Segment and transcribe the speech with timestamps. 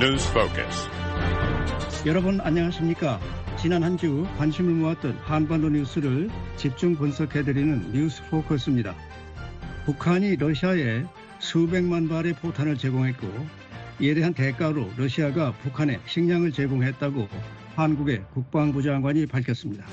[0.00, 0.88] News Focus.
[2.06, 3.20] 여러분 안녕하십니까?
[3.58, 8.94] 지난 한 주 관심을 모았던 한반도 뉴스를 집중 분석해드리는 뉴스 포커스입니다.
[9.84, 11.04] 북한이 러시아에
[11.38, 13.28] 수백만 발의 포탄을 제공했고
[14.00, 17.28] 이에 대한 대가로 러시아가 북한에 식량을 제공했다고
[17.76, 19.84] 한국의 국방부 장관이 밝혔습니다.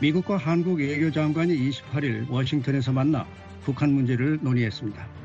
[0.00, 3.24] 미국과 한국 외교장관이 28일 워싱턴에서 만나
[3.62, 5.23] 북한 문제를 논의했습니다.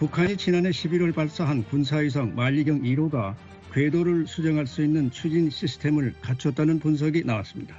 [0.00, 3.36] 북한이 지난해 11월 발사한 군사위성 만리경 1호가
[3.74, 7.78] 궤도를 수정할 수 있는 추진 시스템을 갖췄다는 분석이 나왔습니다.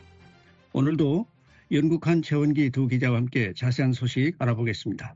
[0.71, 1.25] 오늘도
[1.71, 5.15] 연국한 최원기 두 기자와 함께 자세한 소식 알아보겠습니다.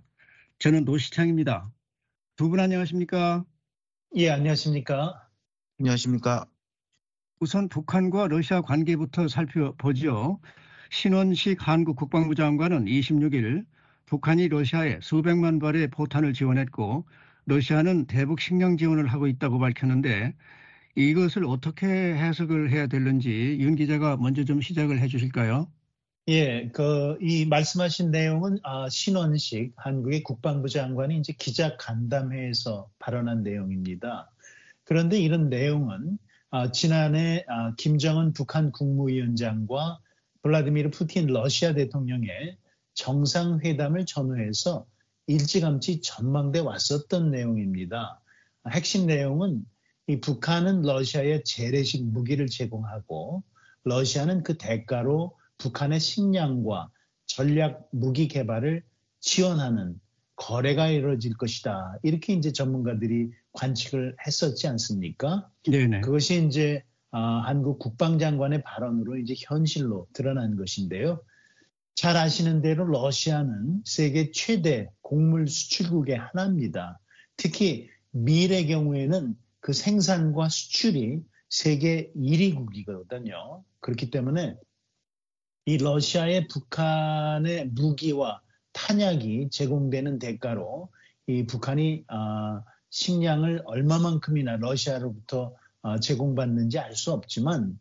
[0.57, 1.71] 저는 노시창입니다.
[2.37, 3.45] 두 분 안녕하십니까?
[4.15, 5.29] 예, 안녕하십니까?
[5.79, 6.47] 안녕하십니까?
[7.39, 10.39] 우선 북한과 러시아 관계부터 살펴보죠.
[10.89, 13.63] 신원식 한국 국방부 장관은 26일
[14.05, 17.05] 북한이 러시아에 수백만 발의 포탄을 지원했고
[17.45, 20.33] 러시아는 대북 식량 지원을 하고 있다고 밝혔는데
[20.95, 25.67] 이것을 어떻게 해석을 해야 되는지 윤 기자가 먼저 좀 시작을 해 주실까요?
[26.27, 34.31] 예, 그, 이 말씀하신 내용은 아, 신원식 한국의 국방부 장관이 이제 기자 간담회에서 발언한 내용입니다.
[34.85, 36.17] 그런데 이런 내용은
[36.49, 39.99] 아, 지난해 아, 김정은 북한 국무위원장과
[40.41, 42.57] 블라디미르 푸틴 러시아 대통령의
[42.95, 44.85] 정상회담을 전후해서
[45.27, 48.21] 일찌감치 전망돼 왔었던 내용입니다.
[48.71, 49.63] 핵심 내용은
[50.07, 53.43] 이 북한은 러시아에 재래식 무기를 제공하고
[53.83, 56.89] 러시아는 그 대가로 북한의 식량과
[57.25, 58.83] 전략 무기 개발을
[59.19, 59.99] 지원하는
[60.35, 61.97] 거래가 이루어질 것이다.
[62.03, 65.49] 이렇게 이제 전문가들이 관측을 했었지 않습니까?
[65.63, 66.01] 네네.
[66.01, 71.21] 그것이 이제 아, 한국 국방장관의 발언으로 이제 현실로 드러난 것인데요.
[71.95, 76.99] 잘 아시는 대로 러시아는 세계 최대 곡물 수출국의 하나입니다.
[77.37, 83.63] 특히 밀의 경우에는 그 생산과 수출이 세계 1위국이거든요.
[83.79, 84.55] 그렇기 때문에
[85.67, 88.41] 이 러시아의 북한의 무기와
[88.73, 90.89] 탄약이 제공되는 대가로
[91.27, 97.79] 이 북한이 아, 식량을 얼마만큼이나 러시아로부터 아, 제공받는지 알 수 없지만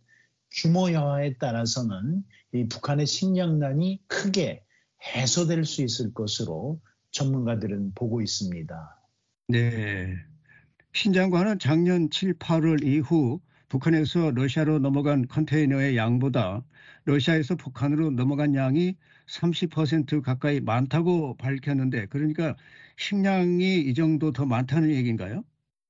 [0.54, 2.22] 규모 여하에 따라서는
[2.52, 4.62] 이 북한의 식량난이 크게
[5.02, 8.74] 해소될 수 있을 것으로 전문가들은 보고 있습니다.
[9.48, 10.14] 네.
[10.92, 16.64] 신 장관은 작년 7, 8월 이후 북한에서 러시아로 넘어간 컨테이너의 양보다
[17.04, 22.54] 러시아에서 북한으로 넘어간 양이 30% 가까이 많다고 밝혔는데 그러니까
[22.96, 25.42] 식량이 이 정도 더 많다는 얘기인가요?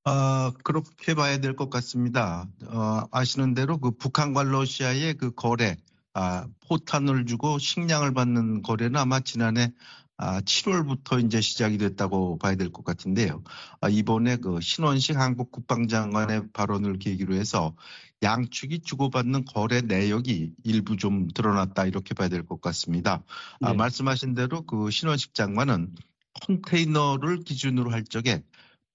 [0.06, 2.46] 어, 그렇게 봐야 될 것 같습니다.
[2.66, 5.76] 어, 아시는 대로 그 북한과 러시아의 그 거래,
[6.12, 9.72] 아, 포탄을 주고 식량을 받는 거래는 아마 지난해
[10.18, 13.42] 아, 7월부터 이제 시작이 됐다고 봐야 될 것 같은데요.
[13.80, 17.74] 아, 이번에 그 신원식 한국 국방장관의 발언을 계기로 해서
[18.22, 23.24] 양측이 주고받는 거래 내역이 일부 좀 드러났다 이렇게 봐야 될 것 같습니다.
[23.62, 23.76] 아, 네.
[23.76, 25.94] 말씀하신 대로 그 신원식 장관은
[26.46, 28.42] 컨테이너를 기준으로 할 적에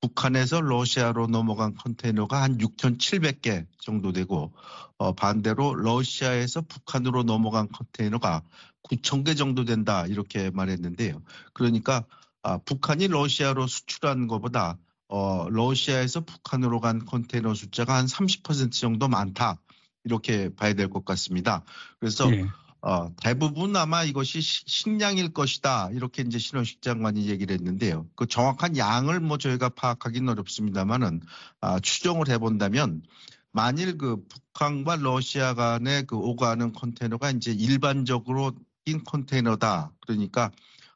[0.01, 4.53] 북한에서 러시아로 넘어간 컨테이너가 한 6,700개 정도 되고
[4.97, 8.43] 어, 반대로 러시아에서 북한으로 넘어간 컨테이너가
[8.83, 11.21] 9,000개 정도 된다 이렇게 말했는데요.
[11.53, 12.05] 그러니까
[12.43, 14.77] 아, 북한이 러시아로 수출한 것보다
[15.09, 19.59] 어, 러시아에서 북한으로 간 컨테이너 숫자가 한 30% 정도 많다
[20.05, 21.63] 이렇게 봐야 될 것 같습니다.
[21.99, 22.45] 그래서 네.
[22.81, 25.89] 어, 대부분 아마 이것이 식량일 것이다.
[25.91, 28.07] 이렇게 이제 신원식 장관이 얘기를 했는데요.
[28.15, 31.21] 그 정확한 양을 뭐 저희가 파악하기는 어렵습니다만은
[31.59, 33.03] 아, 추정을 해본다면
[33.51, 38.53] 만일 그 북한과 러시아 간의 그 오가는 컨테이너가 이제 일반적으로
[38.85, 39.91] 낀 컨테이너다.
[39.99, 40.51] 그러니까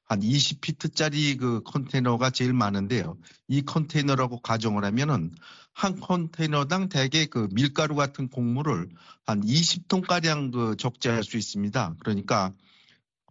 [0.06, 3.18] 한 20피트짜리 그 컨테이너가 제일 많은데요.
[3.48, 5.32] 이 컨테이너라고 가정을 하면은
[5.74, 8.90] 한 컨테이너당 대개 그 밀가루 같은 곡물을
[9.26, 11.96] 한 20톤가량 그 적재할 수 있습니다.
[12.00, 12.54] 그러니까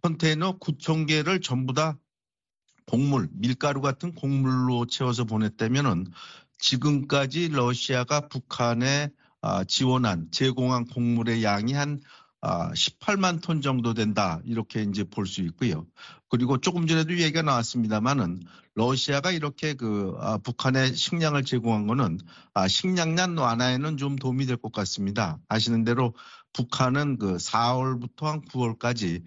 [0.01, 1.97] 컨테이너 9천 개를 전부 다
[2.85, 6.07] 곡물, 밀가루 같은 곡물로 채워서 보냈다면은
[6.59, 9.09] 지금까지 러시아가 북한에
[9.41, 12.01] 아, 지원한 제공한 곡물의 양이 한
[12.41, 15.85] 18만 아, 톤 정도 된다 이렇게 이제 볼 수 있고요.
[16.29, 18.41] 그리고 조금 전에도 얘기가 나왔습니다만은
[18.75, 22.19] 러시아가 이렇게 그 아, 북한에 식량을 제공한 거는
[22.53, 25.39] 아, 식량난 완화에는 좀 도움이 될 것 같습니다.
[25.47, 26.13] 아시는 대로
[26.53, 29.23] 북한은 그 4월부터 한 9월까지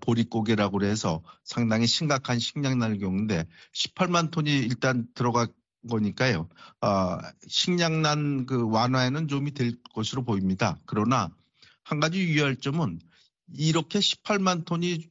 [0.00, 5.46] 보릿고개라고 그래서 상당히 심각한 식량난을 겪는데 18만 톤이 일단 들어가
[5.88, 6.48] 거니까요.
[7.48, 10.78] 식량난 그 완화에는 좀이 될 것으로 보입니다.
[10.86, 11.30] 그러나
[11.82, 12.98] 한 가지 유의할 점은
[13.54, 15.08] 이렇게 18만 톤이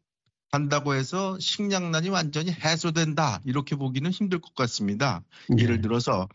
[0.52, 5.24] 간다고 해서 식량난이 완전히 해소된다 이렇게 보기는 힘들 것 같습니다.
[5.50, 5.64] 네.
[5.64, 6.28] 예를 들어서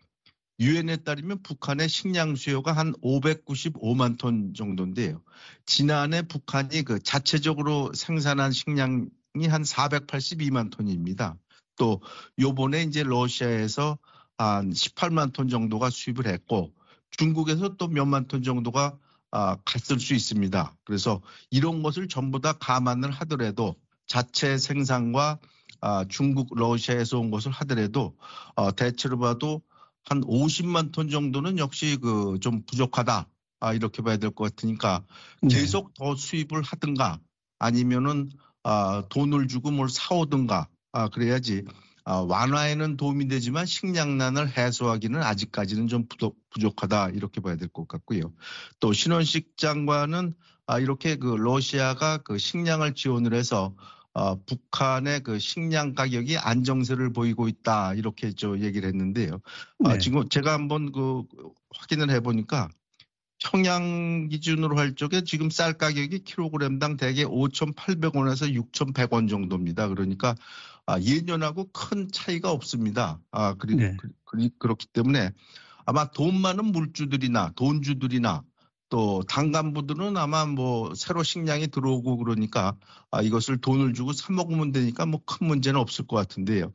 [0.61, 5.21] 유엔에 따르면 북한의 식량 수요가 한 595만 톤 정도인데요.
[5.67, 9.09] 지난해 북한이 그 자체적으로 생산한 식량이
[9.49, 11.37] 한 482만 톤입니다.
[11.77, 12.01] 또
[12.39, 13.99] 요번에 이제 러시아에서
[14.39, 16.73] 한 18만 톤 정도가 수입을 했고
[17.11, 18.97] 중국에서 또 몇만 톤 정도가
[19.33, 20.77] 아, 갔을 수 있습니다.
[20.85, 21.21] 그래서
[21.51, 23.75] 이런 것을 전부 다 감안을 하더라도
[24.07, 25.39] 자체 생산과
[25.81, 28.17] 아, 중국, 러시아에서 온 것을 하더라도
[28.57, 29.63] 어, 대체로 봐도
[30.05, 33.29] 한 50만 톤 정도는 역시 그 좀 부족하다.
[33.61, 35.05] 아, 이렇게 봐야 될 것 같으니까
[35.43, 35.49] 네.
[35.49, 35.95] 계속 네.
[35.99, 37.19] 더 수입을 하든가
[37.59, 38.31] 아니면은
[38.63, 41.65] 아, 돈을 주고 뭘 사오든가 아, 그래야지
[42.05, 48.33] 아, 완화에는 도움이 되지만 식량난을 해소하기는 아직까지는 좀 부족, 하다 이렇게 봐야 될 것 같고요.
[48.81, 50.35] 또 신원식 장관은
[50.67, 53.75] 아, 이렇게 그 러시아가 그 식량을 지원을 해서
[54.15, 59.41] 어, 북한의 그 식량 가격이 안정세를 보이고 있다 이렇게 저 얘기를 했는데요.
[59.85, 59.95] 아, 네.
[59.95, 61.25] 아, 지금 제가 한번 그
[61.75, 62.69] 확인을 해보니까
[63.43, 69.89] 평양 기준으로 할 적에 지금 쌀 가격이 킬로그램당 대개 5,800원에서 6,100원 정도입니다.
[69.89, 70.35] 그러니까
[70.87, 73.21] 아, 예년하고 큰 차이가 없습니다.
[73.33, 73.97] 아, 그리, 네.
[73.99, 75.33] 그, 그렇기 때문에
[75.85, 78.45] 아마 돈 많은 물주들이나 돈주들이나
[78.95, 82.77] 또 당 간부들은 아마 뭐 새로 식량이 들어오고 그러니까
[83.11, 86.71] 아, 이것을 돈을 주고 사 먹으면 되니까 뭐 큰 문제는 없을 것 같은데요.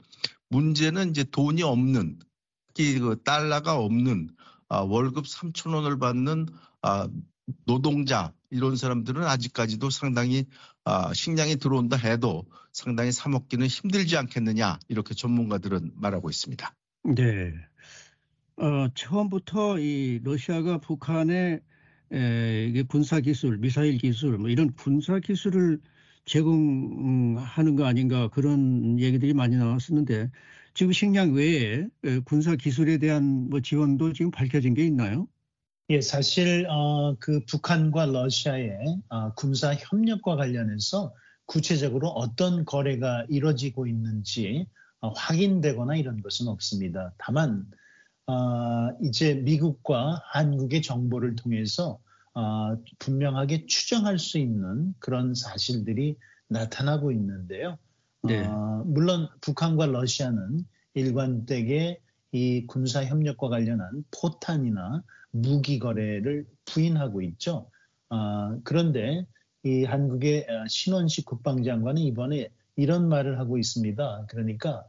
[0.50, 2.20] 문제는 이제 돈이 없는
[2.68, 4.32] 특히 그 달러가 없는
[4.68, 6.48] 아, 월급 3천 원을 받는
[6.82, 7.08] 아,
[7.66, 10.46] 노동자 이런 사람들은 아직까지도 상당히
[10.84, 12.44] 아, 식량이 들어온다 해도
[12.74, 16.76] 상당히 사 먹기는 힘들지 않겠느냐 이렇게 전문가들은 말하고 있습니다.
[17.16, 17.54] 네.
[18.58, 21.60] 어, 처음부터 이 러시아가 북한에 에,
[22.12, 25.80] 이게 군사 기술, 미사일 기술 뭐 이런 군사 기술을
[26.26, 30.30] 제공하는 거 아닌가 그런 얘기들이 많이 나왔었는데
[30.74, 31.88] 지금 식량 외에
[32.26, 35.28] 군사 기술에 대한 뭐 지원도 지금 밝혀진 게 있나요?
[35.92, 38.78] 예, 사실 어, 그 북한과 러시아의
[39.10, 41.12] 어, 군사 협력과 관련해서
[41.48, 44.68] 구체적으로 어떤 거래가 이루어지고 있는지
[45.02, 47.12] 어, 확인되거나 이런 것은 없습니다.
[47.18, 47.66] 다만
[48.30, 52.00] 어, 이제 미국과 한국의 정보를 통해서
[52.36, 56.16] 어, 분명하게 추정할 수 있는 그런 사실들이
[56.48, 57.80] 나타나고 있는데요.
[58.22, 58.46] 네.
[58.46, 62.00] 어, 물론 북한과 러시아는 일관되게
[62.32, 67.72] 이 군사 협력과 관련한 포탄이나 무기 거래를 부인하고 있죠.
[68.10, 69.26] 어, 그런데
[69.64, 74.28] 이 한국의 어, 신원식 국방장관은 이번에 이런 말을 하고 있습니다.
[74.30, 74.84] 그러니까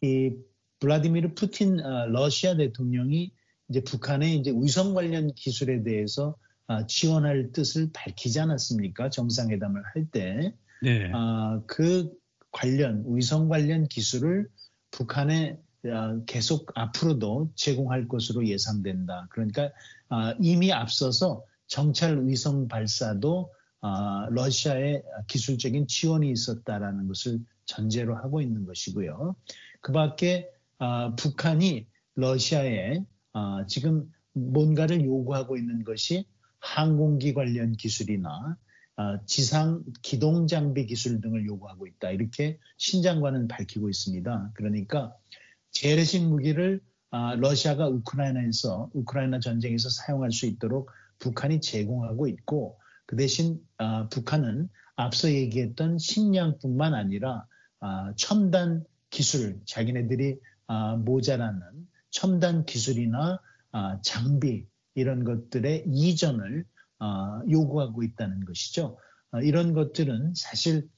[0.00, 0.32] 이
[0.80, 3.32] 블라디미르 푸틴 어, 러시아 대통령이
[3.68, 6.36] 이제 북한의 이제 위성 관련 기술에 대해서
[6.66, 9.10] 어, 지원할 뜻을 밝히지 않았습니까?
[9.10, 10.54] 정상회담을 할 때.
[10.82, 11.10] 네.
[11.12, 12.12] 어, 그
[12.50, 14.48] 관련 위성 관련 기술을
[14.90, 19.28] 북한에 어, 계속 앞으로도 제공할 것으로 예상된다.
[19.30, 19.70] 그러니까
[20.10, 28.64] 어, 이미 앞서서 정찰 위성 발사도 어, 러시아의 기술적인 지원이 있었다라는 것을 전제로 하고 있는
[28.64, 29.36] 것이고요.
[29.80, 30.50] 그 밖에
[31.16, 33.04] 북한이 러시아에
[33.66, 36.26] 지금 뭔가를 요구하고 있는 것이
[36.60, 38.56] 항공기 관련 기술이나
[39.26, 42.10] 지상 기동 장비 기술 등을 요구하고 있다.
[42.10, 44.52] 이렇게 신장관은 밝히고 있습니다.
[44.54, 45.14] 그러니까
[45.70, 53.58] 재래식 무기를 아, 러시아가 우크라이나에서 우크라이나 전쟁에서 사용할 수 있도록 북한이 제공하고 있고 그 대신
[53.78, 57.46] 아, 북한은 앞서 얘기했던 식량뿐만 아니라
[57.80, 60.38] 아, 첨단 기술 자기네들이
[61.04, 61.60] 모자라는
[62.10, 63.40] 첨단 기술이나
[64.02, 66.64] 장비 이런 것들의 이전을
[67.50, 68.98] 요구하고 있다는 것이죠.
[69.42, 70.88] 이런 것들은 사실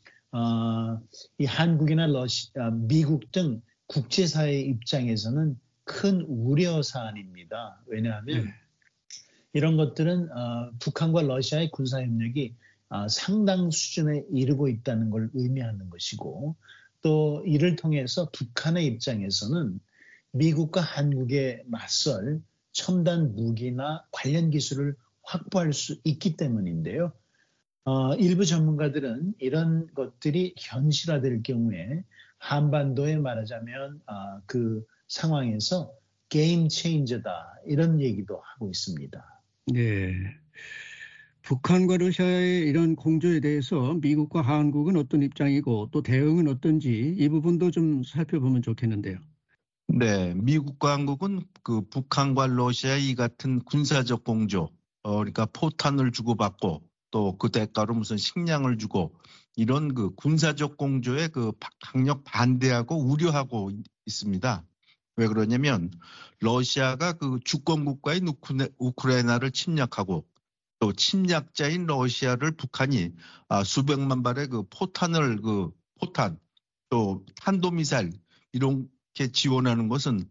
[1.39, 7.83] 이 한국이나 러시아, 미국 등 국제사회 입장에서는 큰 우려 사안입니다.
[7.87, 8.55] 왜냐하면 네.
[9.53, 12.55] 이런 것들은 어, 북한과 러시아의 군사 협력이
[12.91, 16.55] 어, 상당 수준에 이르고 있다는 걸 의미하는 것이고
[17.03, 19.81] 또 이를 통해서 북한의 입장에서는
[20.33, 22.41] 미국과 한국에 맞설
[22.73, 27.13] 첨단 무기나 관련 기술을 확보할 수 있기 때문인데요.
[27.85, 32.05] 어, 일부 전문가들은 이런 것들이 현실화될 경우에
[32.39, 35.93] 한반도에 말하자면 아, 그 상황에서
[36.29, 39.43] 게임 체인저다 이런 얘기도 하고 있습니다.
[39.73, 40.15] 네.
[41.43, 48.03] 북한과 러시아의 이런 공조에 대해서 미국과 한국은 어떤 입장이고 또 대응은 어떤지 이 부분도 좀
[48.05, 49.19] 살펴보면 좋겠는데요.
[49.89, 54.71] 네, 미국과 한국은 그 북한과 러시아의 이 같은 군사적 공조,
[55.03, 59.13] 어, 그러니까 포탄을 주고받고 또 그 대가로 무슨 식량을 주고
[59.57, 63.71] 이런 그 군사적 공조에 그 강력 반대하고 우려하고
[64.07, 64.65] 있습니다.
[65.17, 65.91] 왜 그러냐면
[66.39, 68.29] 러시아가 그 주권 국가인
[68.79, 70.25] 우크라이나를 침략하고
[70.81, 73.13] 또 침략자인 러시아를 북한이
[73.49, 75.71] 아, 수백만 발의 그 포탄을 그
[76.01, 76.39] 포탄
[76.89, 78.13] 또 탄도미사일
[78.53, 80.29] 이렇게 지원하는 것은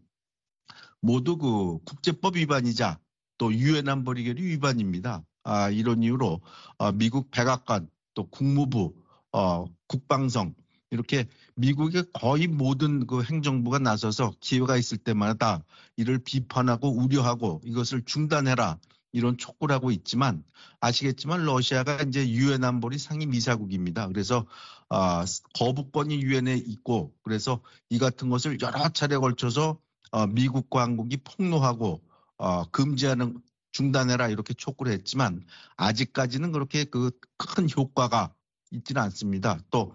[1.00, 2.98] 모두 그 국제법 위반이자
[3.38, 5.24] 또 유엔 안보리 결의 위반입니다.
[5.44, 6.40] 아, 이런 이유로
[6.78, 8.94] 어, 미국 백악관 또 국무부
[9.32, 10.54] 어, 국방성
[10.90, 15.64] 이렇게 미국의 거의 모든 그 행정부가 나서서 기회가 있을 때마다
[15.96, 18.78] 이를 비판하고 우려하고 이것을 중단해라
[19.12, 20.44] 이런 촉구를 하고 있지만
[20.80, 24.08] 아시겠지만 러시아가 이제 유엔 안보리 상임 이사국입니다.
[24.08, 24.46] 그래서
[24.88, 25.24] 어,
[25.54, 29.78] 거부권이 유엔에 있고 그래서 이 같은 것을 여러 차례 걸쳐서
[30.12, 32.00] 어, 미국과 한국이 폭로하고
[32.38, 33.40] 어, 금지하는
[33.72, 35.44] 중단해라 이렇게 촉구를 했지만
[35.76, 38.34] 아직까지는 그렇게 그 큰 효과가
[38.70, 39.58] 있지는 않습니다.
[39.70, 39.94] 또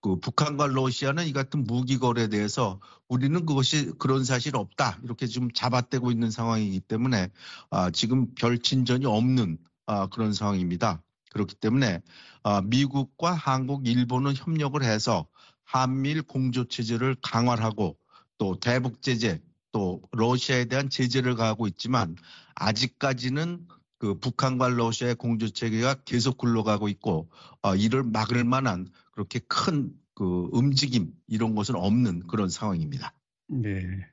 [0.00, 5.50] 그 북한과 러시아는 이 같은 무기 거래에 대해서 우리는 그것이 그런 사실 없다 이렇게 지금
[5.52, 7.30] 잡아떼고 있는 상황이기 때문에
[7.70, 11.02] 아, 지금 별 진전이 없는 아, 그런 상황입니다.
[11.30, 12.00] 그렇기 때문에
[12.42, 15.26] 아, 미국과 한국, 일본은 협력을 해서
[15.64, 17.96] 한미일 공조 체제를 강화하고
[18.38, 19.40] 또 대북 제재
[19.72, 22.16] 또 러시아에 대한 제재를 가하고 있지만
[22.54, 23.66] 아직까지는
[23.98, 27.28] 그 북한과 러시아의 공조 체계가 계속 굴러가고 있고
[27.62, 33.14] 어, 이를 막을 만한 그렇게 큰 그 움직임 이런 것은 없는 그런 상황입니다.
[33.46, 34.04] 네.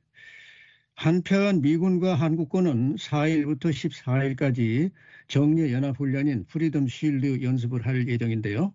[0.93, 4.91] 한편 미군과 한국군은 4일부터 14일까지
[5.27, 8.71] 정례 연합훈련인 Freedom Shield 연습을 할 예정인데요.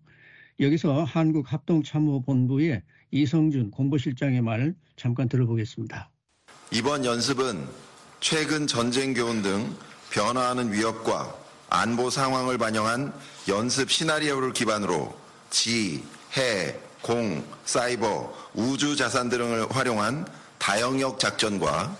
[0.59, 6.11] 여기서 한국 합동참모본부의 이성준 공보실장의 말 잠깐 들어보겠습니다.
[6.73, 7.65] 이번 연습은
[8.19, 9.73] 최근 전쟁 교훈 등
[10.11, 11.33] 변화하는 위협과
[11.69, 13.13] 안보 상황을 반영한
[13.47, 15.17] 연습 시나리오를 기반으로
[15.49, 16.03] 지,
[16.37, 20.25] 해, 공, 사이버, 우주 자산 등을 활용한
[20.57, 21.97] 다영역 작전과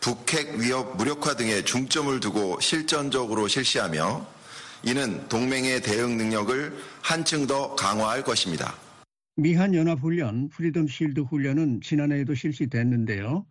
[0.00, 4.24] 북핵 위협 무력화 등에 중점을 두고 실전적으로 실시하며
[4.84, 8.74] 이는 동맹의 대응 능력을 한층 더 강화할 것입니다.
[9.36, 13.44] 미한 연합 훈련 Freedom Shield 훈련은 지난해에도 실시됐는데요.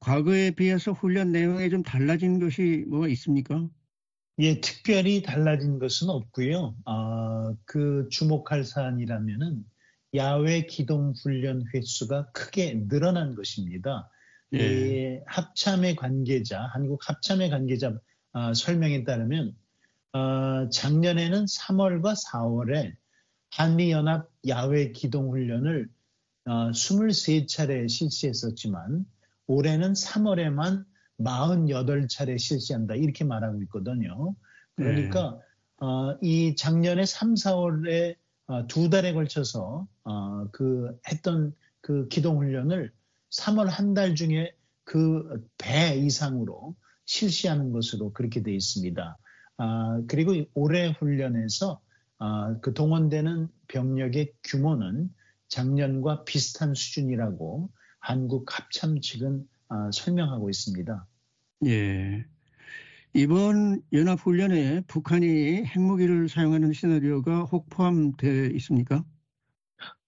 [0.00, 3.68] 과거에 비해서 훈련 내용이 좀 달라진 것이 뭐가 있습니까?
[4.38, 6.74] 예, 특별히 달라진 것은 없고요.
[6.86, 9.64] 어, 그 주목할 사안이라면은
[10.14, 14.10] 야외 기동 훈련 횟수가 크게 늘어난 것입니다.
[14.54, 14.58] 예.
[14.58, 17.94] 예 합참의 관계자, 한국 합참의 관계자
[18.32, 19.54] 어, 설명에 따르면
[20.14, 22.94] 어, 작년에는 3월과 4월에
[23.50, 25.88] 한미연합 야외 기동 훈련을
[26.46, 29.04] 어, 23차례 실시했었지만
[29.46, 30.84] 올해는 3월에만
[31.22, 32.94] 48차례 실시한다.
[32.94, 34.34] 이렇게 말하고 있거든요.
[34.76, 35.38] 그러니까
[35.80, 35.86] 네.
[35.86, 42.92] 어, 이 작년에 3, 4월에 어, 두 달에 걸쳐서 어, 그 했던 그 기동 훈련을
[43.30, 46.74] 3월 한 달 중에 그 배 이상으로
[47.04, 49.18] 실시하는 것으로 그렇게 되어 있습니다.
[49.58, 51.80] 아, 그리고 올해 훈련에서
[52.18, 55.12] 아, 그 동원되는 병력의 규모는
[55.48, 61.06] 작년과 비슷한 수준이라고 한국 합참 측은 아, 설명하고 있습니다.
[61.66, 62.24] 예.
[63.14, 69.04] 이번 연합훈련에 북한이 핵무기를 사용하는 시나리오가 혹 포함되어 있습니까?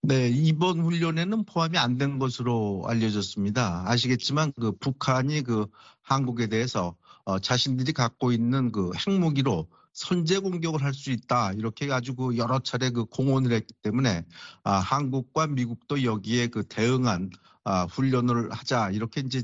[0.02, 3.84] 네, 이번 훈련에는 포함이 안 된 것으로 알려졌습니다.
[3.88, 5.66] 아시겠지만 그 북한이 그
[6.02, 12.36] 한국에 대해서 어, 자신들이 갖고 있는 그 핵무기로 선제 공격을 할 수 있다 이렇게 가지고
[12.36, 14.24] 여러 차례 그 공언을 했기 때문에
[14.64, 17.30] 아, 한국과 미국도 여기에 그 대응한
[17.64, 19.42] 아, 훈련을 하자 이렇게 이제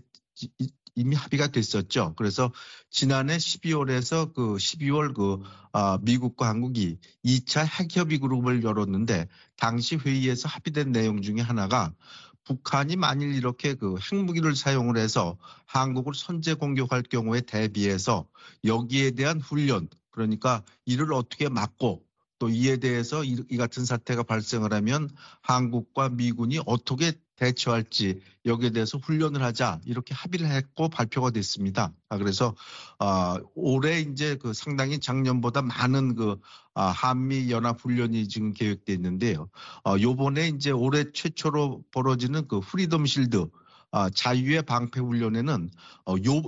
[1.01, 2.15] 이미 합의가 됐었죠.
[2.17, 2.53] 그래서
[2.91, 5.43] 지난해 12월에서 그 12월 그
[5.73, 11.93] 아, 미국과 한국이 2차 핵협의 그룹을 열었는데 당시 회의에서 합의된 내용 중에 하나가
[12.45, 18.27] 북한이 만일 이렇게 그 핵무기를 사용을 해서 한국을 선제 공격할 경우에 대비해서
[18.65, 22.03] 여기에 대한 훈련 그러니까 이를 어떻게 막고
[22.41, 25.11] 또 이에 대해서 이, 이 같은 사태가 발생을 하면
[25.43, 31.93] 한국과 미군이 어떻게 대처할지 여기에 대해서 훈련을 하자 이렇게 합의를 했고 발표가 됐습니다.
[32.09, 32.55] 아, 그래서
[32.99, 36.41] 어, 올해 이제 그 상당히 작년보다 많은 그
[36.75, 39.51] 아, 한미 연합 훈련이 지금 계획돼 있는데요.
[39.85, 43.47] 어, 요번에 이제 올해 최초로 벌어지는 그 Freedom Shield
[43.91, 45.71] 아, 자유의 방패 훈련에는
[46.07, 46.43] 어, 요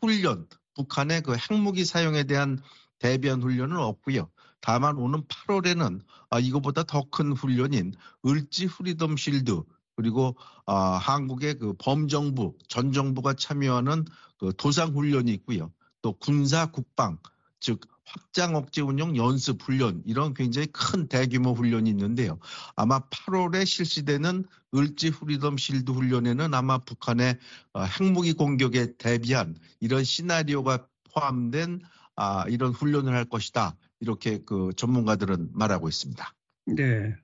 [0.00, 2.60] 훈련 북한의 그 핵무기 사용에 대한
[2.98, 4.28] 대비한 훈련은 없고요.
[4.60, 6.00] 다만 오는 8월에는
[6.30, 7.94] 아, 이거보다 더 큰 훈련인
[8.26, 9.62] 을지 Freedom Shield
[9.96, 10.36] 그리고
[10.66, 14.04] 어, 한국의 그 범정부, 전 정부가 참여하는
[14.38, 15.72] 그 도상 훈련이 있고요.
[16.02, 17.18] 또 군사 국방,
[17.60, 22.38] 즉 확장 억제 운용 연습 훈련 이런 굉장히 큰 대규모 훈련이 있는데요.
[22.76, 27.38] 아마 8월에 실시되는 을지 Freedom Shield 훈련에는 아마 북한의
[27.72, 31.80] 어, 핵무기 공격에 대비한 이런 시나리오가 포함된
[32.16, 33.76] 아, 이런 훈련을 할 것이다.
[34.00, 36.34] 이렇게 그 전문가들은 말하고 있습니다.
[36.66, 37.16] 네.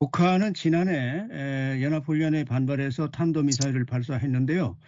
[0.00, 1.28] 북한은 지난해
[1.82, 4.78] 연합훈련에 반발해서 탄도미사일을 발사했는데요.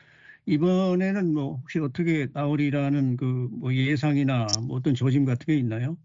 [0.47, 5.99] 이번에는 뭐 혹시 어떻게 나오리라는 그 뭐 예상이나 뭐 어떤 조짐 같은 게 있나요?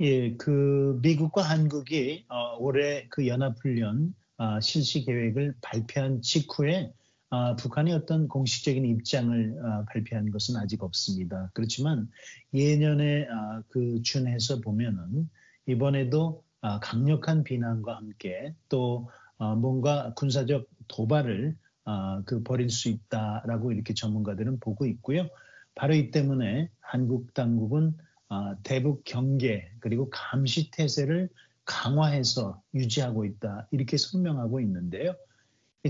[0.00, 6.92] 예, 그 미국과 한국이 어, 올해 그 연합훈련 어, 실시 계획을 발표한 직후에
[7.32, 11.50] 어, 북한이 어떤 공식적인 입장을 어, 발표한 것은 아직 없습니다.
[11.54, 12.10] 그렇지만
[12.52, 15.30] 예년에 어, 그 준해서 보면은
[15.64, 19.08] 이번에도 어, 강력한 비난과 함께 또
[19.38, 25.26] 어, 뭔가 군사적 도발을 어, 그 벌일 수 있다라고 이렇게 전문가들은 보고 있고요.
[25.74, 27.96] 바로 이 때문에 한국 당국은
[28.28, 31.30] 어, 대북 경계 그리고 감시 태세를
[31.64, 35.14] 강화해서 유지하고 있다 이렇게 설명하고 있는데요.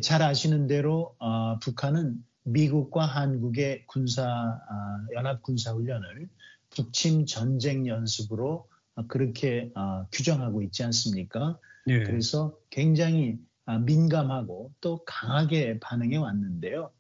[0.01, 6.29] 잘 아시는 대로 어, 북한은 미국과 한국의 군사 어, 연합 군사 훈련을
[6.71, 8.69] 북침 전쟁 연습으로
[9.09, 11.59] 그렇게 어, 규정하고 있지 않습니까?
[11.87, 12.03] 네.
[12.05, 16.91] 그래서 굉장히 아, 민감하고 또 강하게 반응해 왔는데요.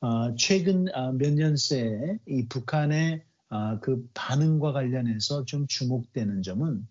[0.00, 6.86] 어, 최근 아, 몇년 새이 북한의 아, 그 반응과 관련해서 좀 주목되는 점은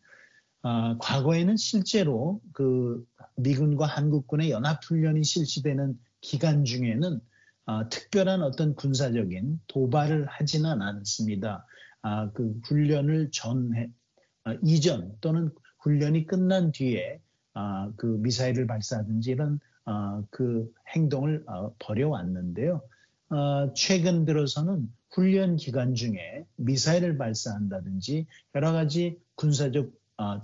[0.64, 3.04] 과거에는 실제로 그
[3.38, 7.20] 미군과 한국군의 연합훈련이 실시되는 기간 중에는
[7.90, 11.66] 특별한 어떤 군사적인 도발을 하지는 않습니다.
[12.34, 13.90] 그 훈련을 전해
[14.64, 15.50] 이전 또는
[15.80, 17.20] 훈련이 끝난 뒤에
[17.54, 22.82] 아, 그 미사일을 발사하든지 이런 아, 그 행동을 아, 벌여왔는데요.
[23.30, 29.90] 아, 최근 들어서는 훈련 기간 중에 미사일을 발사한다든지 여러 가지 군사적 아,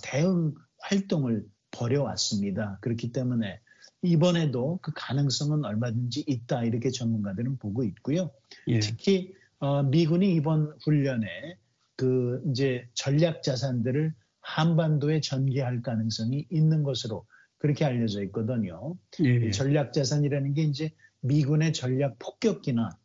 [0.04, 2.80] 대응 활동을 벌여왔습니다.
[2.82, 3.60] 그렇기 때문에
[4.02, 8.32] 이번에도 그 가능성은 얼마든지 있다 이렇게 전문가들은 보고 있고요.
[8.68, 8.80] 예.
[8.80, 11.58] 특히 어, 미군이 이번 훈련에
[11.96, 17.26] 그 이제 전략 자산들을 한반도에 전개할 가능성이 있는 것으로
[17.58, 18.96] 그렇게 알려져 있거든요.
[19.24, 19.52] 예.
[19.52, 22.98] 전략 자산이라는 게 이제 미군의 전략 폭격기나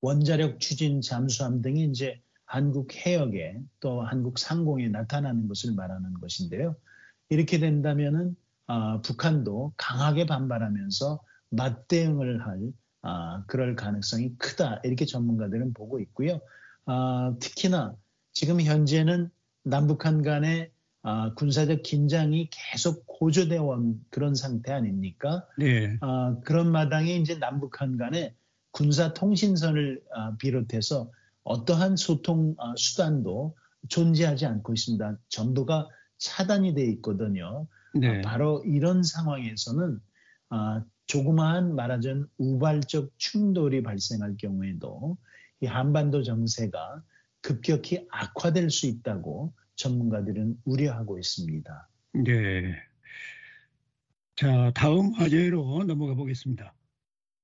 [0.00, 2.20] 원자력 추진 잠수함 등이 이제
[2.52, 6.76] 한국 해역에 또 한국 상공에 나타나는 것을 말하는 것인데요.
[7.30, 8.36] 이렇게 된다면은
[8.66, 12.60] 아, 북한도 강하게 반발하면서 맞대응을 할
[13.00, 16.42] 아, 그럴 가능성이 크다 이렇게 전문가들은 보고 있고요.
[16.84, 17.96] 아, 특히나
[18.34, 19.30] 지금 현재는
[19.64, 20.72] 남북한 간의
[21.04, 25.46] 아, 군사적 긴장이 계속 고조되어 온 그런 상태 아닙니까?
[25.56, 25.96] 네.
[26.02, 28.34] 아, 그런 마당에 이제 남북한 간에
[28.72, 31.10] 군사 통신선을 아, 비롯해서
[31.44, 33.56] 어떠한 소통 아, 수단도
[33.88, 35.18] 존재하지 않고 있습니다.
[35.28, 37.66] 전부가 차단이 돼 있거든요.
[37.94, 38.18] 네.
[38.18, 39.98] 아, 바로 이런 상황에서는
[40.50, 45.18] 아, 조그마한 말하자면 우발적 충돌이 발생할 경우에도
[45.60, 47.02] 이 한반도 정세가
[47.40, 51.88] 급격히 악화될 수 있다고 전문가들은 우려하고 있습니다.
[52.24, 52.76] 네.
[54.36, 56.72] 자, 다음 화제로 넘어가 보겠습니다.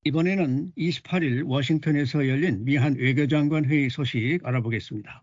[0.05, 5.23] 이번에는 28일 워싱턴에서 열린 미한 외교장관 회의 소식 알아보겠습니다.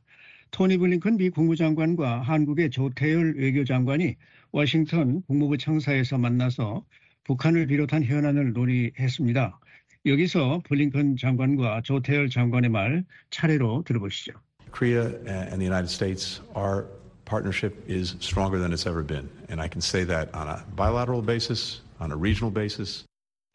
[0.51, 4.15] 토니 블링컨 미 국무장관과 한국의 조태열 외교장관이
[4.51, 6.85] 워싱턴 국무부 청사에서 만나서
[7.23, 9.59] 북한을 비롯한 현안을 논의했습니다.
[10.05, 14.33] 여기서 블링컨 장관과 조태열 장관의 말 차례로 들어보시죠.
[14.71, 16.85] Korea and the United States are
[17.25, 19.27] partnership is stronger than it's ever been.
[19.49, 23.05] And I can say that on a bilateral basis, on a regional basis.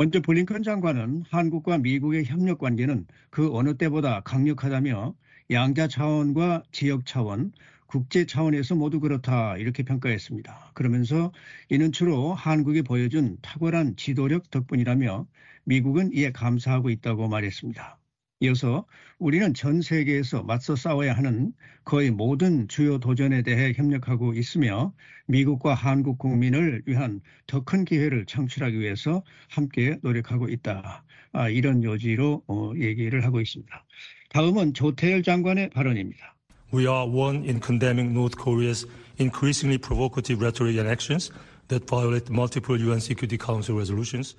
[0.00, 5.14] 먼저 블링컨 장관은 한국과 미국의 협력 관계는 그 어느 때보다 강력하다며
[5.50, 7.52] 양자 차원과 지역 차원,
[7.86, 10.70] 국제 차원에서 모두 그렇다 이렇게 평가했습니다.
[10.72, 11.32] 그러면서
[11.68, 15.26] 이는 주로 한국이 보여준 탁월한 지도력 덕분이라며
[15.64, 17.99] 미국은 이에 감사하고 있다고 말했습니다.
[18.40, 18.87] 이어서
[19.18, 21.53] 우리는 전 세계에서 맞서 싸워야 하는
[21.85, 24.94] 거의 모든 주요 도전에 대해 협력하고 있으며
[25.26, 31.05] 미국과 한국 국민을 위한 더 큰 기회를 창출하기 위해서 함께 노력하고 있다.
[31.33, 33.85] 아, 이런 요지로 어, 얘기를 하고 있습니다.
[34.31, 36.35] 다음은 조태열 장관의 발언입니다.
[36.72, 38.87] We are one in condemning North Korea's
[39.20, 41.31] increasingly provocative rhetoric and actions
[41.68, 44.35] that violate multiple UN Security Council resolutions.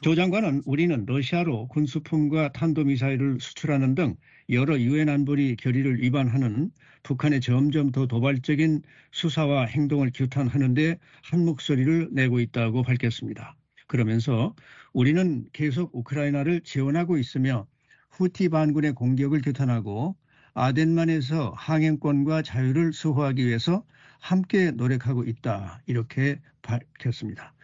[0.00, 4.16] 조 장관은 우리는 러시아로 군수품과 탄도미사일을 수출하는 등
[4.50, 6.70] 여러 유엔 안보리 결의를 위반하는
[7.02, 13.56] 북한의 점점 더 도발적인 수사와 행동을 규탄하는데 한 목소리를 내고 있다고 밝혔습니다.
[13.88, 14.54] 그러면서
[14.92, 17.66] 우리는 계속 우크라이나를 지원하고 있으며
[18.10, 20.16] 후티 반군의 공격을 규탄하고
[20.54, 23.84] 아덴만에서 항행권과 자유를 수호하기 위해서
[24.20, 25.80] 함께 노력하고 있다.
[25.86, 27.54] 이렇게 밝혔습니다.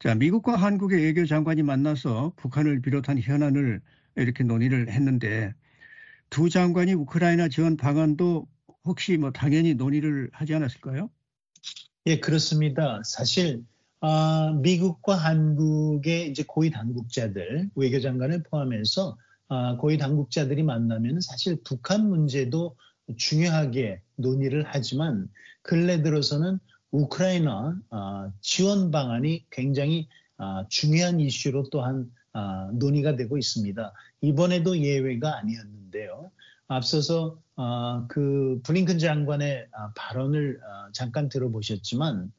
[0.00, 3.82] 자, 미국과 한국의 외교 장관이 만나서 북한을 비롯한 현안을
[4.16, 5.52] 이렇게 논의를 했는데
[6.30, 8.48] 두 장관이 우크라이나 지원 방안도
[8.86, 11.10] 혹시 뭐 당연히 논의를 하지 않았을까요?
[12.06, 13.02] 예, 그렇습니다.
[13.04, 13.62] 사실
[14.00, 22.08] 아, 미국과 한국의 이제 고위 당국자들, 외교 장관을 포함해서 아, 고위 당국자들이 만나면 사실 북한
[22.08, 22.74] 문제도
[23.18, 25.28] 중요하게 논의를 하지만
[25.60, 26.58] 근래 들어서는
[26.90, 33.92] 우크라이나 아, 지원 방안이 굉장히 아, 중요한 이슈로 또한 아, 논의가 되고 있습니다.
[34.22, 36.30] 이번에도 예외가 아니었는데요.
[36.68, 42.32] 앞서서 어, 그 블링컨 장관의 아, 발언을 어, 잠깐 들어보셨지만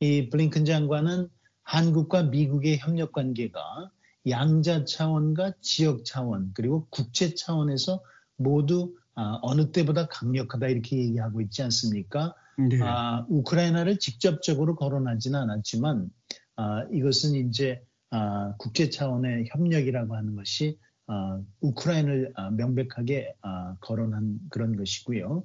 [0.00, 1.28] 이 블링컨 장관은
[1.62, 3.90] 한국과 미국의 협력 관계가
[4.28, 8.02] 양자 차원과 지역 차원 그리고 국제 차원에서
[8.36, 12.34] 모두 아, 어느 때보다 강력하다 이렇게 얘기하고 있지 않습니까?
[12.56, 12.78] 네.
[12.82, 16.10] 아, 우크라이나를 직접적으로 거론하지는 않았지만
[16.56, 24.38] 아, 이것은 이제 아, 국제 차원의 협력이라고 하는 것이 어, 우크라이나를 어, 명백하게 어, 거론한
[24.50, 25.44] 그런 것이고요.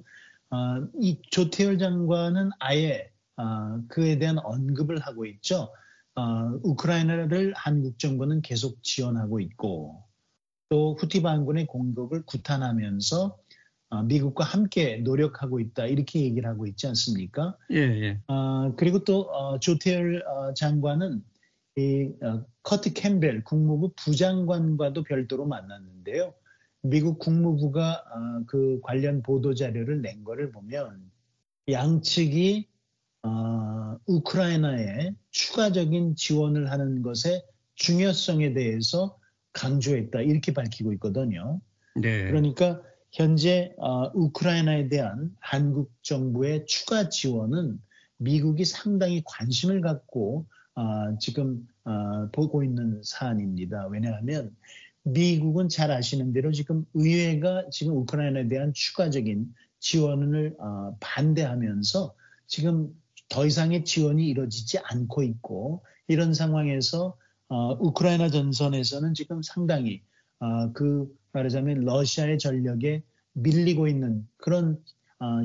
[0.98, 3.10] 이 조태열 장관은 아예
[3.88, 5.70] 그에 대한 언급을 하고 있죠.
[6.62, 10.02] 우크라이나를 한국 정부는 계속 지원하고 있고
[10.70, 13.36] 또 후티 반군의 공격을 구탄하면서
[14.06, 17.56] 미국과 함께 노력하고 있다 이렇게 얘기를 하고 있지 않습니까?
[17.70, 17.76] 예.
[17.78, 18.20] 예.
[18.76, 20.22] 그리고 또 조태열
[20.54, 21.22] 장관은
[21.78, 26.34] 이 어, 커트 캠벨 국무부 부장관과도 별도로 만났는데요.
[26.82, 31.00] 미국 국무부가 어, 그 관련 보도 자료를 낸 거를 보면
[31.70, 32.68] 양측이
[33.22, 37.44] 어, 우크라이나에 추가적인 지원을 하는 것의
[37.76, 39.16] 중요성에 대해서
[39.52, 41.60] 강조했다 이렇게 밝히고 있거든요.
[41.94, 42.24] 네.
[42.24, 43.74] 그러니까 현재
[44.14, 47.80] 우크라이나에 대한 한국 정부의 추가 지원은
[48.18, 53.88] 미국이 상당히 관심을 갖고 어, 지금 어, 보고 있는 사안입니다.
[53.88, 54.54] 왜냐하면
[55.02, 62.14] 미국은 잘 아시는 대로 지금 의회가 지금 우크라이나에 대한 추가적인 지원을 어, 반대하면서
[62.46, 62.94] 지금
[63.28, 67.16] 더 이상의 지원이 이루어지지 않고 있고 이런 상황에서
[67.50, 70.02] 우크라이나 전선에서는 지금 상당히
[70.72, 74.78] 그 말하자면 러시아의 전력에 밀리고 있는 그런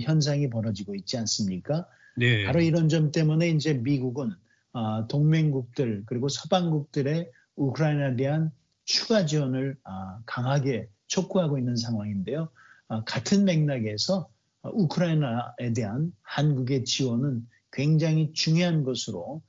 [0.02, 1.88] 현상이 벌어지고 있지 않습니까?
[2.15, 2.46] 네.
[2.46, 4.32] 바로 이런 점 때문에 이제 미국은
[4.74, 8.52] 아, 동맹국들 그리고 서방국들의 우크라이나에 대한
[8.86, 12.50] 추가 지원을 아, 강하게 촉구하고 있는 상황인데요.
[12.88, 14.30] 아, 같은 맥락에서
[14.63, 19.41] 우크라이나에 대한 한국의 지원은 굉장히 중요한 것으로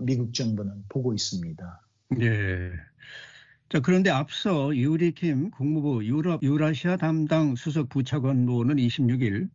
[0.00, 1.80] 미국 정부는 보고 있습니다.
[2.18, 2.72] 네.
[3.70, 9.48] 자, 그런데 앞서 유리킴 국무부 유럽 유라시아 담당 수석 부차관로는 26일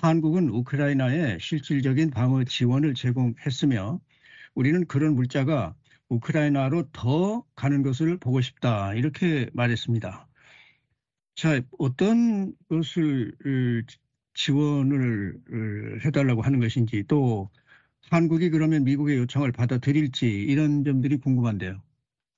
[0.00, 4.00] 한국은 우크라이나에 실질적인 방어 지원을 제공했으며
[4.54, 5.74] 우리는 그런 물자가
[6.08, 8.94] 우크라이나로 더 가는 것을 보고 싶다.
[8.94, 10.28] 이렇게 말했습니다.
[11.36, 13.32] 자, 어떤 것을
[14.34, 17.50] 지원을 해달라고 하는 것인지 또
[18.10, 21.82] 한국이 그러면 미국의 요청을 받아들일지 이런 점들이 궁금한데요.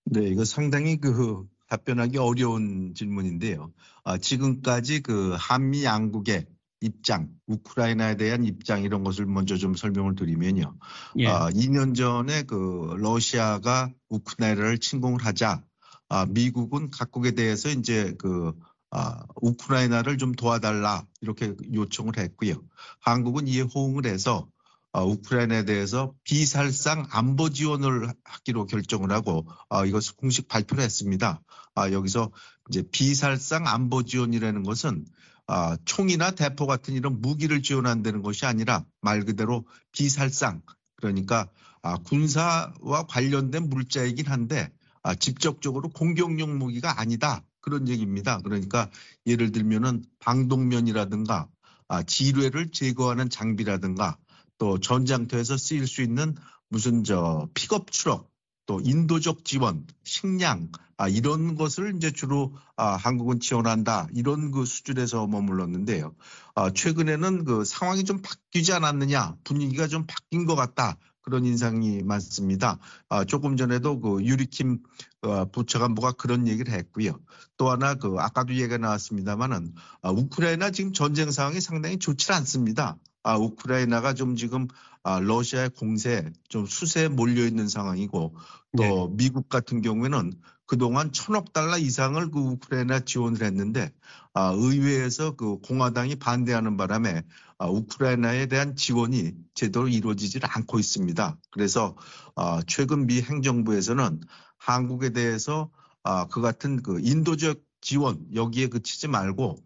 [0.05, 3.73] 네, 이거 상당히 그 답변하기 어려운 질문인데요.
[4.05, 6.47] 아, 지금까지 그 한미 양국의
[6.81, 10.77] 입장, 우크라이나에 대한 입장 이런 것을 먼저 좀 설명을 드리면요.
[11.19, 11.27] 예.
[11.27, 15.65] 아, 2년 전에 그 러시아가 우크라이나를 침공을 하자
[16.09, 18.53] 아, 미국은 각국에 대해서 이제 그
[18.91, 22.63] 아, 우크라이나를 좀 도와달라 이렇게 요청을 했고요.
[23.01, 24.54] 한국은 이에 호응을 해서 아,
[25.03, 31.43] 우크라이나에 대해서 비살상 안보 지원을 하기로 결정을 하고 아, 이것을 공식 발표를 했습니다.
[31.75, 32.31] 아, 여기서
[32.69, 35.05] 이제 비살상 안보 지원이라는 것은
[35.47, 40.63] 아, 총이나 대포 같은 이런 무기를 지원한다는 것이 아니라 말 그대로 비살상
[40.97, 41.49] 그러니까
[41.83, 44.71] 아, 군사와 관련된 물자이긴 한데
[45.03, 48.41] 아, 직접적으로 공격용 무기가 아니다 그런 얘기입니다.
[48.43, 48.91] 그러니까
[49.27, 51.49] 예를 들면은 방독면이라든가
[51.89, 54.17] 아, 지뢰를 제거하는 장비라든가
[54.59, 56.35] 또 전장터에서 쓰일 수 있는
[56.69, 58.31] 무슨 저 픽업 트럭
[58.67, 65.27] 또 인도적 지원, 식량 아, 이런 것을 이제 주로 아, 한국은 지원한다 이런 그 수준에서
[65.27, 66.15] 머물렀는데요.
[66.55, 72.79] 아, 최근에는 그 상황이 좀 바뀌지 않았느냐 분위기가 좀 바뀐 것 같다 그런 인상이 많습니다.
[73.09, 74.83] 아, 조금 전에도 그 유리킴
[75.23, 77.19] 어, 부차관보가 그런 얘기를 했고요.
[77.57, 82.99] 또 하나 그 아까도 얘기가 나왔습니다만은 아, 우크라이나 지금 전쟁 상황이 상당히 좋지 않습니다.
[83.25, 84.69] 아, 우크라이나가 좀 지금
[85.03, 88.37] 아, 러시아의 공세 좀 수세에 몰려 있는 상황이고
[88.77, 89.09] 또 네.
[89.17, 90.33] 미국 같은 경우에는
[90.67, 93.93] 그동안 천억 달러 이상을 그 우크라이나 지원을 했는데
[94.35, 97.23] 아, 의회에서 그 공화당이 반대하는 바람에
[97.59, 101.39] 아, 우크라이나에 대한 지원이 제대로 이루어지질 않고 있습니다.
[101.51, 101.97] 그래서
[102.37, 104.21] 아, 최근 미 행정부에서는
[104.59, 105.71] 한국에 대해서
[106.03, 109.57] 아, 그 같은 그 인도적 지원 여기에 그치지 말고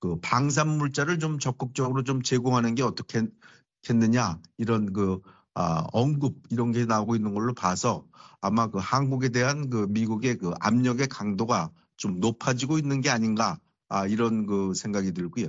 [0.00, 5.20] 그 방산 물자를 좀 적극적으로 좀 제공하는 게 어떻겠느냐 이런 그
[5.54, 8.06] 아, 언급 이런 게 나오고 있는 걸로 봐서
[8.40, 13.58] 아마 그 한국에 대한 그 미국의 그 압력의 강도가 좀 높아지고 있는 게 아닌가
[13.88, 15.48] 아, 이런 그 생각이 들고요.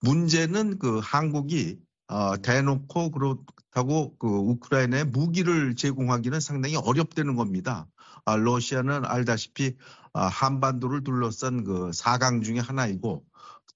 [0.00, 7.86] 문제는 그 한국이 어, 대놓고 그렇다고 그 우크라이나에 무기를 제공하기는 상당히 어렵다는 겁니다.
[8.24, 9.76] 아, 러시아는 알다시피
[10.14, 13.24] 아, 한반도를 둘러싼 그 4강 중의 하나이고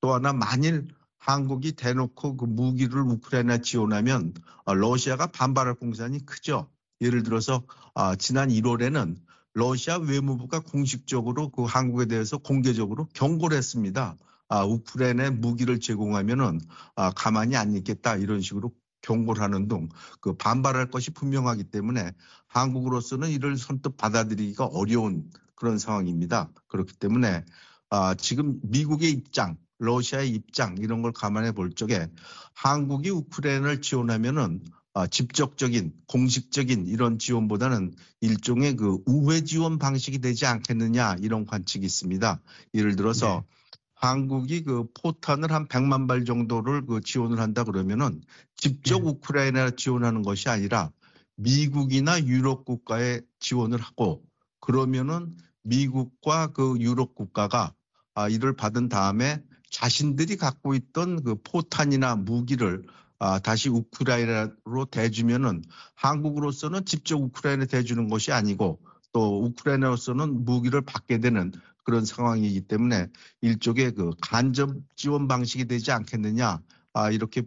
[0.02, 0.88] 또 하나 만일
[1.18, 4.34] 한국이 대놓고 그 무기를 우크라이나 지원하면
[4.64, 6.68] 어, 러시아가 반발할 공산이 크죠.
[7.00, 7.62] 예를 들어서
[7.94, 9.16] 아, 지난 1월에는
[9.54, 14.16] 러시아 외무부가 공식적으로 그 한국에 대해서 공개적으로 경고를 했습니다.
[14.48, 16.60] 아, 우크라이나에 무기를 제공하면은
[16.96, 19.88] 아, 가만히 안 있겠다 이런 식으로 경고를 하는 등
[20.20, 22.12] 그 반발할 것이 분명하기 때문에
[22.48, 26.50] 한국으로서는 이를 선뜻 받아들이기가 어려운 그런 상황입니다.
[26.66, 27.44] 그렇기 때문에
[27.90, 32.08] 아, 지금 미국의 입장, 러시아의 입장 이런 걸 감안해 볼 적에
[32.54, 34.62] 한국이 우크라이나를 지원하면은
[34.94, 42.40] 아, 직접적인 공식적인 이런 지원보다는 일종의 그 우회 지원 방식이 되지 않겠느냐 이런 관측이 있습니다.
[42.74, 43.78] 예를 들어서 네.
[43.94, 48.20] 한국이 그 포탄을 한 100만 발 정도를 그 지원을 한다 그러면은
[48.54, 49.08] 직접 네.
[49.08, 50.90] 우크라이나 지원하는 것이 아니라
[51.36, 54.22] 미국이나 유럽 국가에 지원을 하고
[54.60, 57.72] 그러면은 미국과 그 유럽 국가가
[58.14, 59.42] 아, 이를 받은 다음에
[59.72, 62.84] 자신들이 갖고 있던 그 포탄이나 무기를
[63.18, 65.62] 아, 다시 우크라이나로 대주면은
[65.94, 68.80] 한국으로서는 직접 우크라이나 대주는 것이 아니고
[69.12, 71.52] 또 우크라이나로서는 무기를 받게 되는
[71.84, 73.08] 그런 상황이기 때문에
[73.40, 76.60] 일종의 그 간접 지원 방식이 되지 않겠느냐
[76.92, 77.42] 아, 이렇게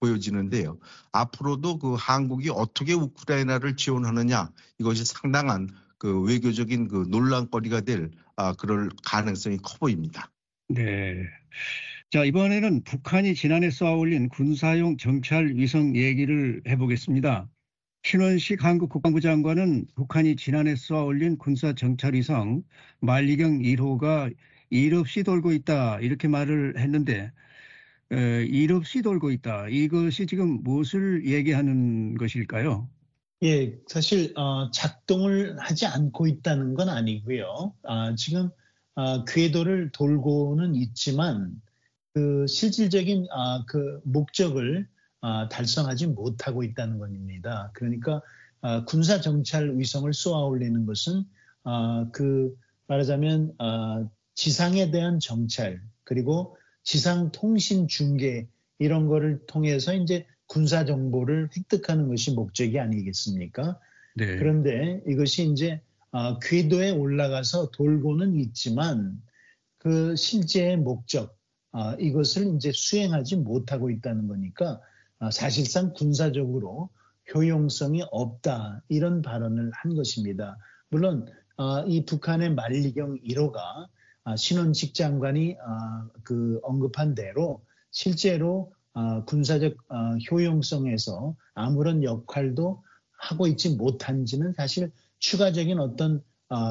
[0.00, 0.78] 보여지는데요.
[1.12, 8.90] 앞으로도 그 한국이 어떻게 우크라이나를 지원하느냐 이것이 상당한 그 외교적인 그 논란거리가 될 아, 그럴
[9.04, 10.30] 가능성이 커 보입니다.
[10.68, 11.24] 네.
[12.10, 17.48] 자, 이번에는 북한이 지난해 쏘아올린 군사용 정찰 위성 얘기를 해보겠습니다.
[18.04, 22.62] 신원식 한국 국방부 장관은 북한이 지난해 쏘아올린 군사 정찰 위성
[23.00, 24.32] 만리경 1호가
[24.70, 27.32] 일 없이 돌고 있다 이렇게 말을 했는데
[28.12, 32.88] 에, 일 없이 돌고 있다 이것이 지금 무엇을 얘기하는 것일까요?
[33.42, 37.74] 예, 사실 어, 작동을 하지 않고 있다는 건 아니고요.
[37.82, 38.50] 아, 지금
[38.96, 41.60] 아, 궤도를 돌고는 있지만
[42.14, 44.88] 그 실질적인 아, 그 목적을
[45.20, 47.70] 아, 달성하지 못하고 있다는 겁니다.
[47.74, 48.22] 그러니까
[48.62, 51.24] 아, 군사 정찰 위성을 쏘아 올리는 것은
[51.64, 52.54] 아, 그
[52.86, 61.50] 말하자면 아, 지상에 대한 정찰 그리고 지상 통신 중계 이런 거를 통해서 이제 군사 정보를
[61.54, 63.78] 획득하는 것이 목적이 아니겠습니까?
[64.14, 64.36] 네.
[64.38, 65.82] 그런데 이것이 이제
[66.18, 69.20] 아, 궤도에 올라가서 돌고는 있지만
[69.76, 71.36] 그 실제의 목적
[71.72, 74.80] 아, 이것을 이제 수행하지 못하고 있다는 거니까
[75.18, 76.88] 아, 사실상 군사적으로
[77.34, 80.56] 효용성이 없다 이런 발언을 한 것입니다.
[80.88, 81.26] 물론
[81.58, 83.86] 아, 이 북한의 만리경 1호가
[84.38, 85.56] 신원식 장관이
[86.24, 88.72] 그 언급한 대로 실제로
[89.26, 89.76] 군사적
[90.30, 92.82] 효용성에서 아무런 역할도
[93.18, 94.90] 하고 있지 못한지는 사실
[95.26, 96.22] 추가적인 어떤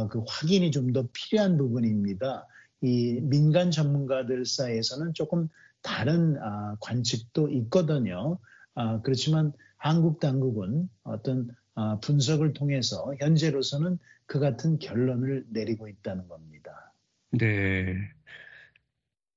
[0.09, 2.47] 그 확인이 좀 더 필요한 부분입니다.
[2.81, 5.49] 이 민간 전문가들 사이에서는 조금
[5.81, 8.39] 다른 아, 관측도 있거든요.
[8.73, 16.93] 아, 그렇지만 한국 당국은 어떤 아, 분석을 통해서 현재로서는 그 같은 결론을 내리고 있다는 겁니다.
[17.31, 17.97] 네.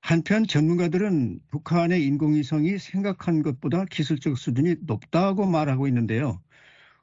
[0.00, 6.40] 한편 전문가들은 북한의 인공위성이 생각한 것보다 기술적 수준이 높다고 말하고 있는데요.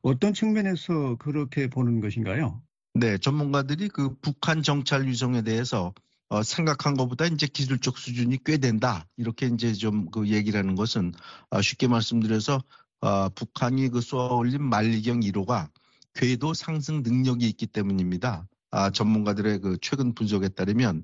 [0.05, 2.61] 어떤 측면에서 그렇게 보는 것인가요?
[2.93, 5.95] 네, 전문가들이 그 북한 정찰 위성에 대해서
[6.29, 9.07] 어, 생각한 것보다 이제 기술적 수준이 꽤 된다.
[9.17, 11.11] 이렇게 이제 좀 그 얘기를 하는 것은
[11.49, 12.61] 어, 쉽게 말씀드려서
[13.01, 15.69] 어, 북한이 그 쏘아 올린 만리경 1호가
[16.13, 18.47] 궤도 상승 능력이 있기 때문입니다.
[18.69, 21.03] 아, 전문가들의 그 최근 분석에 따르면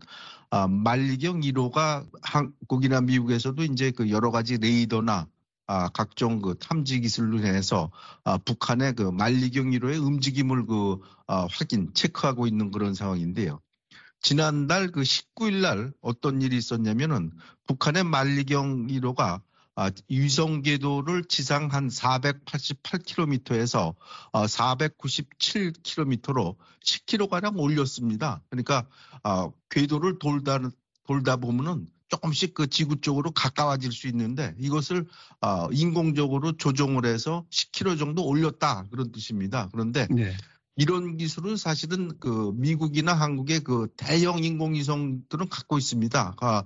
[0.52, 5.28] 아, 만리경 1호가 한국이나 미국에서도 이제 그 여러 가지 레이더나
[5.68, 7.92] 아, 각종 그 탐지 기술로 인해서
[8.24, 13.62] 아, 북한의 그 만리경 1호의 움직임을 그 아, 확인 체크하고 있는 그런 상황인데요.
[14.22, 17.32] 지난달 그 19일 날 어떤 일이 있었냐면은
[17.68, 19.42] 북한의 만리경 1호가
[19.76, 23.96] 아, 위성 궤도를 지상 한 488km에서
[24.32, 28.44] 어, 497km로 10km 가량 올렸습니다.
[28.50, 28.86] 그러니까
[29.24, 30.60] 어, 궤도를 돌다
[31.08, 35.08] 돌다 보면은 조금씩 그 지구 쪽으로 가까워질 수 있는데 이것을
[35.40, 39.70] 어, 인공적으로 조종을 해서 10km 정도 올렸다 그런 뜻입니다.
[39.72, 40.36] 그런데 네.
[40.76, 46.36] 이런 기술은 사실은 그 미국이나 한국의 그 대형 인공위성들은 갖고 있습니다.
[46.42, 46.64] 아,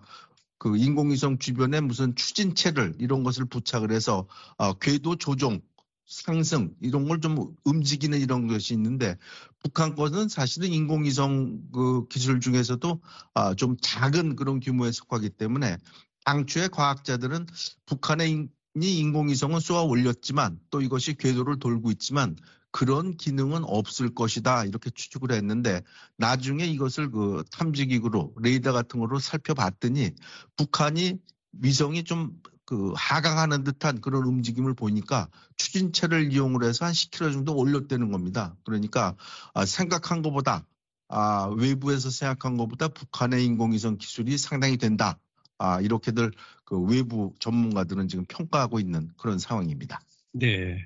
[0.58, 4.28] 그 인공위성 주변에 무슨 추진체를 이런 것을 부착을 해서
[4.58, 5.62] 어, 궤도 조종
[6.06, 9.18] 상승 이런 걸 좀 움직이는 이런 것이 있는데
[9.64, 13.02] 북한 것은 사실은 인공위성 그 기술 중에서도
[13.34, 15.78] 아, 좀 작은 그런 규모에 속하기 때문에
[16.26, 17.48] 당초에 과학자들은
[17.86, 22.36] 북한의 인공위성은 쏘아 올렸지만 또 이것이 궤도를 돌고 있지만
[22.72, 25.82] 그런 기능은 없을 것이다 이렇게 추측을 했는데
[26.18, 30.12] 나중에 이것을 그 탐지기구로 레이더 같은 거로 살펴봤더니
[30.58, 31.20] 북한이
[31.54, 38.12] 위성이 좀 그 하강하는 듯한 그런 움직임을 보니까 추진체를 이용을 해서 한 10km 정도 올렸다는
[38.12, 38.56] 겁니다.
[38.64, 39.16] 그러니까
[39.54, 40.66] 아, 생각한 것보다
[41.08, 45.20] 아, 외부에서 생각한 것보다 북한의 인공위성 기술이 상당히 된다.
[45.58, 46.32] 아, 이렇게들
[46.66, 50.02] 그 외부 전문가들은 지금 평가하고 있는 그런 상황입니다.
[50.34, 50.78] 네.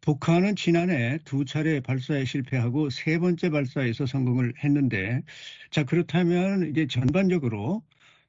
[0.00, 5.22] 북한은 지난해 두 차례 발사에 실패하고 세 번째 발사에서 성공을 했는데,
[5.70, 7.82] 자, 그렇다면 이제 전반적으로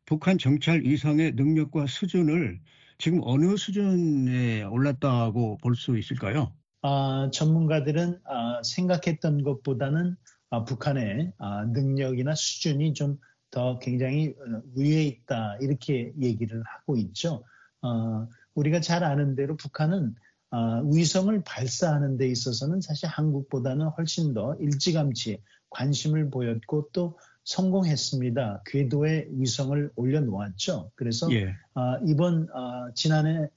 [0.05, 2.59] 북한 정찰 위성의 능력과 수준을
[3.01, 6.53] 지금 어느 수준에 올랐다고 볼 수 있을까요?
[6.83, 10.15] 아, 전문가들은 아, 생각했던 것보다는
[10.49, 13.17] 아, 북한의 아, 능력이나 수준이 좀
[13.51, 17.43] 더 굉장히 어, 위에 있다 이렇게 얘기를 하고 있죠.
[17.81, 20.15] 어, 우리가 잘 아는 대로 북한은
[20.51, 28.63] 아, 위성을 발사하는 데 있어서는 사실 한국보다는 훨씬 더 일찌감치 관심을 보였고 또 성공했습니다.
[28.65, 30.91] 궤도에 위성을 올려놓았죠.
[30.95, 31.53] 그래서 예.
[31.73, 33.47] 아, 이번 아, 지난해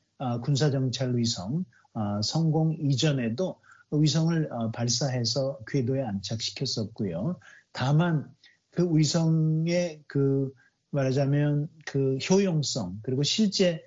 [0.43, 1.65] 군사정찰 위성
[2.23, 3.61] 성공 이전에도
[3.93, 7.39] 위성을 발사해서 궤도에 안착시켰었고요.
[7.73, 8.29] 다만
[8.71, 10.53] 그 위성의 그
[10.91, 13.85] 말하자면 그 효용성 그리고 실제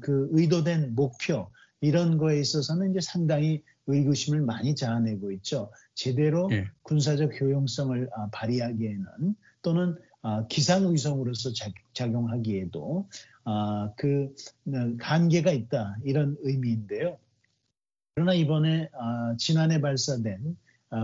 [0.00, 5.70] 그 의도된 목표 이런 거에 있어서는 이제 상당히 의구심을 많이 자아내고 있죠.
[5.94, 6.66] 제대로 네.
[6.82, 9.06] 군사적 효용성을 아, 발휘하기에는
[9.62, 11.50] 또는 아, 기상위성으로서
[11.92, 13.08] 작용하기에도
[13.44, 14.34] 아, 그
[14.68, 17.18] 어, 한계가 있다 이런 의미인데요.
[18.14, 18.88] 그러나 이번에
[19.38, 20.56] 지난해 발사된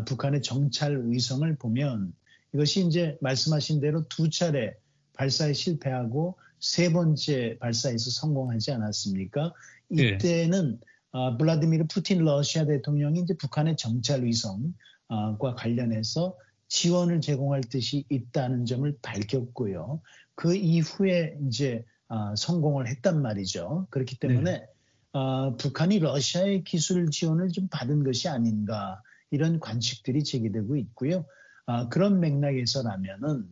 [0.07, 2.15] 북한의 정찰 위성을 보면
[2.55, 4.77] 이것이 이제 말씀하신 대로 두 차례
[5.15, 9.53] 발사에 실패하고 세 번째 발사에서 성공하지 않았습니까?
[9.99, 10.11] 예.
[10.11, 10.87] 이때는 네.
[11.13, 16.37] 어, 블라디미르 푸틴 러시아 대통령이 이제 북한의 정찰 위성과 관련해서
[16.69, 20.01] 지원을 제공할 뜻이 있다는 점을 밝혔고요.
[20.35, 23.87] 그 이후에 이제 어, 성공을 했단 말이죠.
[23.91, 24.67] 그렇기 때문에 네.
[25.13, 31.25] 어, 북한이 러시아의 기술 지원을 좀 받은 것이 아닌가 이런 관측들이 제기되고 있고요.
[31.67, 33.49] 어, 그런 맥락에서라면은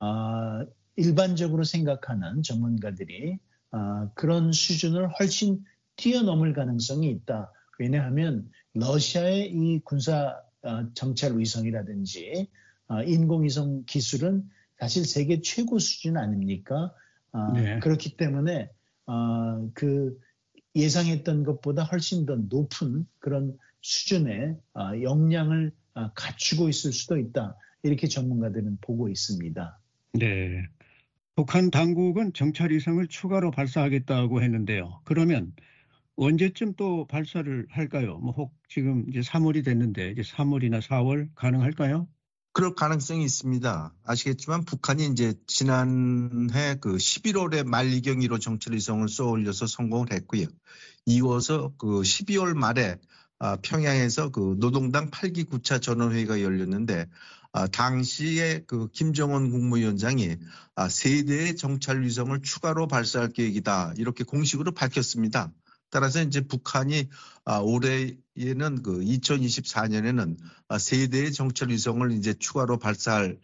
[0.00, 3.38] 어, 일반적으로 생각하는 전문가들이
[3.70, 5.64] 아, 그런 수준을 훨씬
[5.96, 7.52] 뛰어넘을 가능성이 있다.
[7.78, 12.48] 왜냐하면 러시아의 이 군사 아, 정찰 위성이라든지
[12.88, 14.44] 아, 인공위성 기술은
[14.78, 16.92] 사실 세계 최고 수준 아닙니까?
[17.54, 17.78] 네.
[17.80, 18.70] 그렇기 때문에
[19.74, 20.18] 그
[20.74, 24.56] 예상했던 것보다 훨씬 더 높은 그런 수준의
[25.02, 25.72] 역량을
[26.14, 27.56] 갖추고 있을 수도 있다.
[27.82, 29.78] 이렇게 전문가들은 보고 있습니다.
[30.14, 30.66] 네.
[31.36, 35.00] 북한 당국은 정찰 위성을 추가로 발사하겠다고 했는데요.
[35.04, 35.54] 그러면
[36.16, 38.18] 언제쯤 또 발사를 할까요?
[38.18, 42.08] 뭐 혹 지금 이제 3월이 됐는데 이제 3월이나 4월 가능할까요?
[42.52, 43.94] 그럴 가능성이 있습니다.
[44.04, 50.46] 아시겠지만 북한이 이제 지난해 그 11월에 말리경이로 정찰 위성을 쏘아 올려서 성공을 했고요.
[51.04, 52.96] 이어서 그 12월 말에
[53.38, 57.06] 아, 평양에서 그 노동당 8기 9차 전원회의가 열렸는데
[57.52, 60.36] 아, 당시에 그 김정은 국무위원장이
[60.74, 65.52] 아, 세 대의 정찰 위성을 추가로 발사할 계획이다 이렇게 공식으로 밝혔습니다.
[65.90, 67.08] 따라서 이제 북한이
[67.44, 70.36] 아, 올해에는 그 2024년에는
[70.68, 73.38] 아, 세 대의 정찰 위성을 이제 추가로 발사할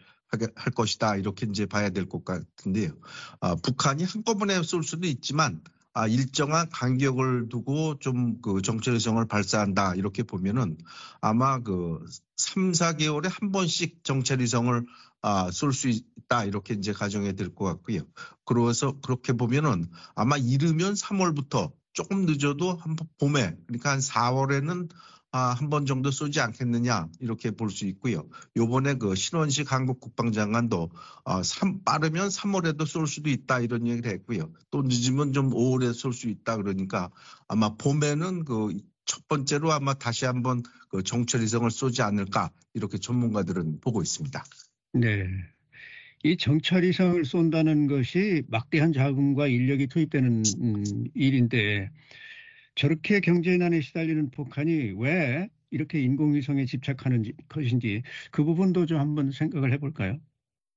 [0.57, 2.93] 할 것이다 이렇게 이제 봐야 될 것 같은데요.
[3.41, 5.61] 아, 북한이 한꺼번에 쏠 수도 있지만
[5.95, 10.79] 아, 일정한 간격을 두고 좀 그 정찰위성을 발사한다 이렇게 보면은
[11.21, 12.05] 아마 그
[12.37, 14.87] 3, 4개월에 한 번씩 정찰위성을
[15.23, 18.01] 아, 쏠 수 있다 이렇게 이제 가정해야 될것 같고요.
[18.47, 24.91] 그래서 그렇게 보면은 아마 이르면 3월부터 조금 늦어도 한 봄에 그러니까 한 4월에는
[25.35, 28.29] 아, 한 번 정도 쏘지 않겠느냐 이렇게 볼 수 있고요.
[28.57, 30.91] 요번에 그 신원식 한국 국방장관도
[31.25, 34.53] 어, 3, 빠르면 3월에도 쏠 수도 있다 이런 얘기를 했고요.
[34.71, 37.11] 또 늦으면 좀 5월에 쏠 수 있다 그러니까
[37.49, 44.03] 아마 봄에는 그 첫 번째로 아마 다시 한번 그 정찰위성을 쏘지 않을까 이렇게 전문가들은 보고
[44.03, 44.45] 있습니다.
[44.95, 45.27] 네.
[46.25, 51.91] 이 정찰위성을 쏜다는 것이 막대한 자금과 인력이 투입되는 음, 일인데
[52.75, 60.19] 저렇게 경제난에 시달리는 북한이 왜 이렇게 인공위성에 집착하는 것인지 그 부분도 좀 한번 생각을 해볼까요?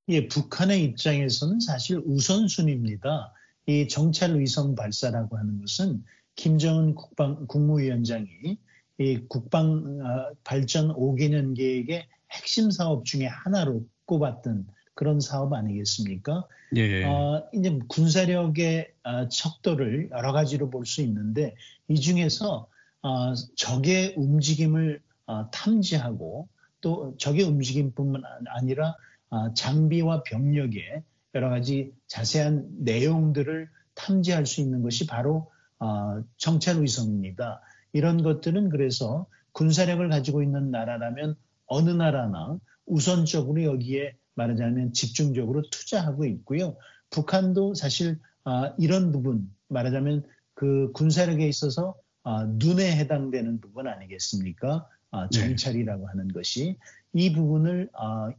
[0.10, 3.34] 예, 북한의 입장에서는 사실 우선순위입니다.
[3.68, 6.04] 이 정찰위성 발사라고 하는 것은
[6.36, 8.58] 김정은 국방, 국무위원장이
[9.00, 16.48] 이 국방 어, 발전 5개년 계획의 핵심 사업 중에 하나로 꼽았던 그런 사업 아니겠습니까?
[16.76, 17.04] 예.
[17.04, 21.56] 어, 이제 군사력의 어, 척도를 여러 가지로 볼 수 있는데
[21.88, 22.68] 이 중에서
[23.02, 26.48] 어, 적의 움직임을 어, 탐지하고
[26.82, 28.96] 또 적의 움직임뿐만 아니라
[29.30, 31.04] 어, 장비와 병력의
[31.36, 37.62] 여러 가지 자세한 내용들을 탐지할 수 있는 것이 바로 어, 정찰 위성입니다.
[37.94, 41.36] 이런 것들은 그래서 군사력을 가지고 있는 나라라면
[41.66, 46.78] 어느 나라나 우선적으로 여기에 말하자면 집중적으로 투자하고 있고요.
[47.10, 50.24] 북한도 사실 아, 이런 부분 말하자면
[50.54, 54.88] 그 군사력에 있어서 아, 눈에 해당되는 부분 아니겠습니까?
[55.12, 55.40] 아, 네.
[55.40, 56.78] 정찰이라고 하는 것이
[57.14, 57.90] 이 부분을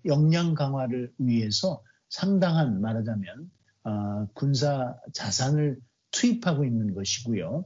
[0.04, 3.50] 역량 강화를 위해서 상당한 말하자면
[4.34, 5.78] 군사 자산을
[6.10, 7.64] 투입하고 있는 것이고요.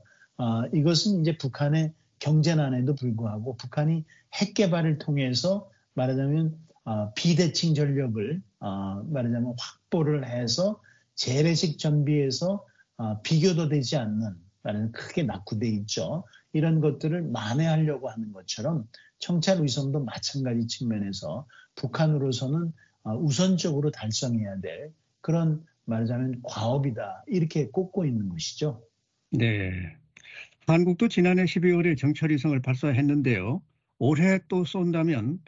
[0.73, 4.05] 이것은 이제 북한의 경제난에도 불구하고 북한이
[4.35, 6.70] 핵 개발을 통해서 말하자면 어,
[7.15, 10.81] 비대칭 전력을 어, 말하자면 확보를 해서
[11.15, 12.65] 재래식 전비에서
[12.97, 16.25] 어, 비교도 되지 않는 말하는 크게 낙후돼 있죠.
[16.53, 22.73] 이런 것들을 만회하려고 하는 것처럼 청찰 위성도 마찬가지 측면에서 북한으로서는
[23.05, 28.83] 우선적으로 달성해야 될 그런 말하자면 과업이다 이렇게 꼽고 있는 것이죠.
[29.31, 29.97] 네.
[30.67, 33.63] 한국도 지난해 12월에 정찰위성을 발사했는데요.
[33.99, 35.41] 올해 또 쏜다면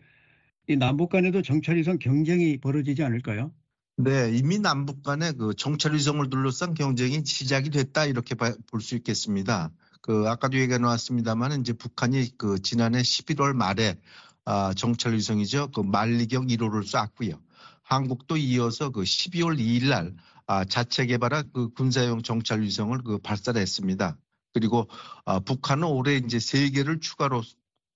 [0.68, 3.52] 이 남북 간에도 정찰위성 경쟁이 벌어지지 않을까요?
[3.96, 9.70] 네, 이미 남북 간의 그 정찰위성을 둘러싼 경쟁이 시작이 됐다 이렇게 볼 수 있겠습니다.
[10.00, 14.00] 그 아까도 얘기가 나왔습니다만 이제 북한이 그 지난해 11월 말에
[14.44, 15.70] 아, 정찰위성이죠.
[15.72, 17.40] 그 만리경 1호를 쐈고요.
[17.82, 24.18] 한국도 이어서 그 12월 2일 날 아, 자체 개발한 그 군사용 정찰위성을 그 발사를 했습니다.
[24.54, 24.88] 그리고
[25.24, 27.42] 아, 북한은 올해 이제 세 개를 추가로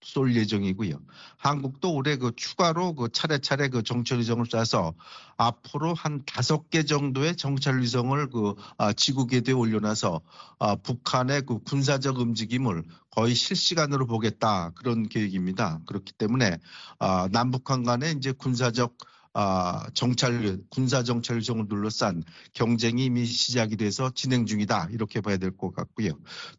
[0.07, 1.01] 쏠 예정이고요.
[1.37, 4.95] 한국도 올해 그 추가로 그 차례차례 그 정찰 위성을 쏴서
[5.37, 10.21] 앞으로 한 다섯 개 정도의 정찰 위성을 그 아, 지구 궤도에 올려놔서
[10.61, 15.81] 아, 북한의 그 군사적 움직임을 거의 실시간으로 보겠다 그런 계획입니다.
[15.87, 16.59] 그렇기 때문에
[17.01, 18.97] 아, 남북한 간의 이제 군사적
[19.39, 22.25] 아, 정찰 군사 정찰 유성을 둘러싼
[22.55, 26.13] 경쟁이 이미 시작이 돼서 진행 중이다 이렇게 봐야 될 것 같고요.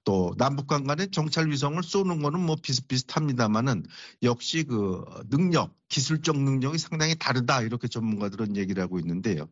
[0.04, 3.84] 또 남북 간 간의 정찰 위성을 쏘는 거는 뭐 비슷비슷합니다만은
[4.24, 9.48] 역시 그 능력 기술적 능력이 상당히 다르다 이렇게 전문가들은 얘기를 하고 있는데요.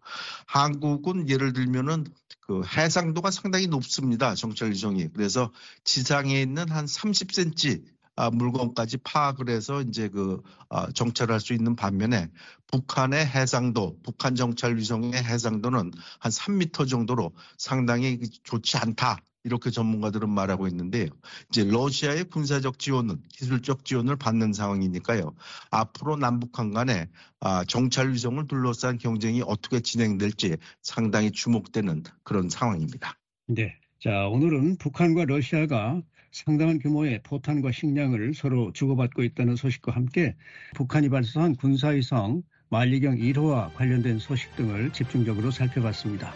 [0.48, 2.06] 한국은 예를 들면은
[2.42, 4.36] 그 해상도가 상당히 높습니다.
[4.36, 5.52] 정찰 위성이 그래서
[5.84, 7.95] 지상에 있는 한 30cm 아,
[8.32, 12.30] 물건까지 파악을 해서 이제 그 아, 정찰할 수 있는 반면에
[12.68, 19.20] 북한의 해상도, 북한 정찰 위성의 해상도는 한 3m 정도로 상당히 좋지 않다.
[19.46, 21.06] 이렇게 전문가들은 말하고 있는데요.
[21.50, 25.36] 이제 러시아의 군사적 지원은 기술적 지원을 받는 상황이니까요.
[25.70, 27.08] 앞으로 남북한 간에
[27.42, 33.20] 아, 정찰 위성을 둘러싼 경쟁이 어떻게 진행될지 상당히 주목되는 그런 상황입니다.
[33.48, 33.76] 네.
[34.02, 36.02] 자, 오늘은 북한과 러시아가
[36.36, 40.36] 상당한 규모의 포탄과 식량을 서로 주고받고 있다는 소식과 함께
[40.74, 46.34] 북한이 발사한 군사위성 만리경 1호와 관련된 소식 등을 집중적으로 살펴봤습니다.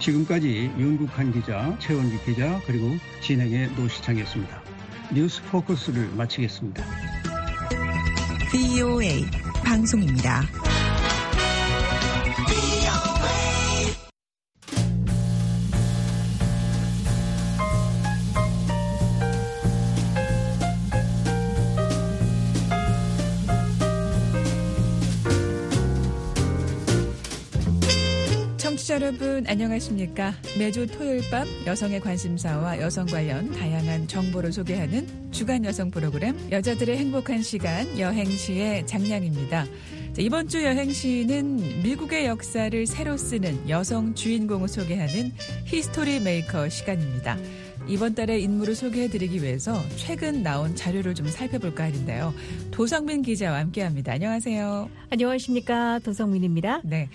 [0.00, 2.90] 지금까지 윤국한 기자, 최원기 기자, 그리고
[3.22, 4.62] 진행의 노시창이었습니다.
[5.14, 6.84] 뉴스 포커스를 마치겠습니다.
[8.50, 9.24] VOA
[9.64, 10.42] 방송입니다.
[29.02, 30.32] 여러분 안녕하십니까?
[30.56, 37.42] 매주 토요일 밤 여성의 관심사와 여성 관련 다양한 정보를 소개하는 주간 여성 프로그램 여자들의 행복한
[37.42, 39.66] 시간 여행시의 장양희입니다.
[40.18, 45.32] 이번 주 여행시는 미국의 역사를 새로 쓰는 여성 주인공을 소개하는
[45.64, 47.36] History Maker 시간입니다.
[47.88, 52.32] 이번 달의 인물을 소개해드리기 위해서 최근 나온 자료를 좀 살펴볼까 하는데요.
[52.70, 54.12] 도성민 기자와 함께합니다.
[54.12, 54.88] 안녕하세요.
[55.10, 56.82] 안녕하십니까 도성민입니다.
[56.84, 57.08] 네.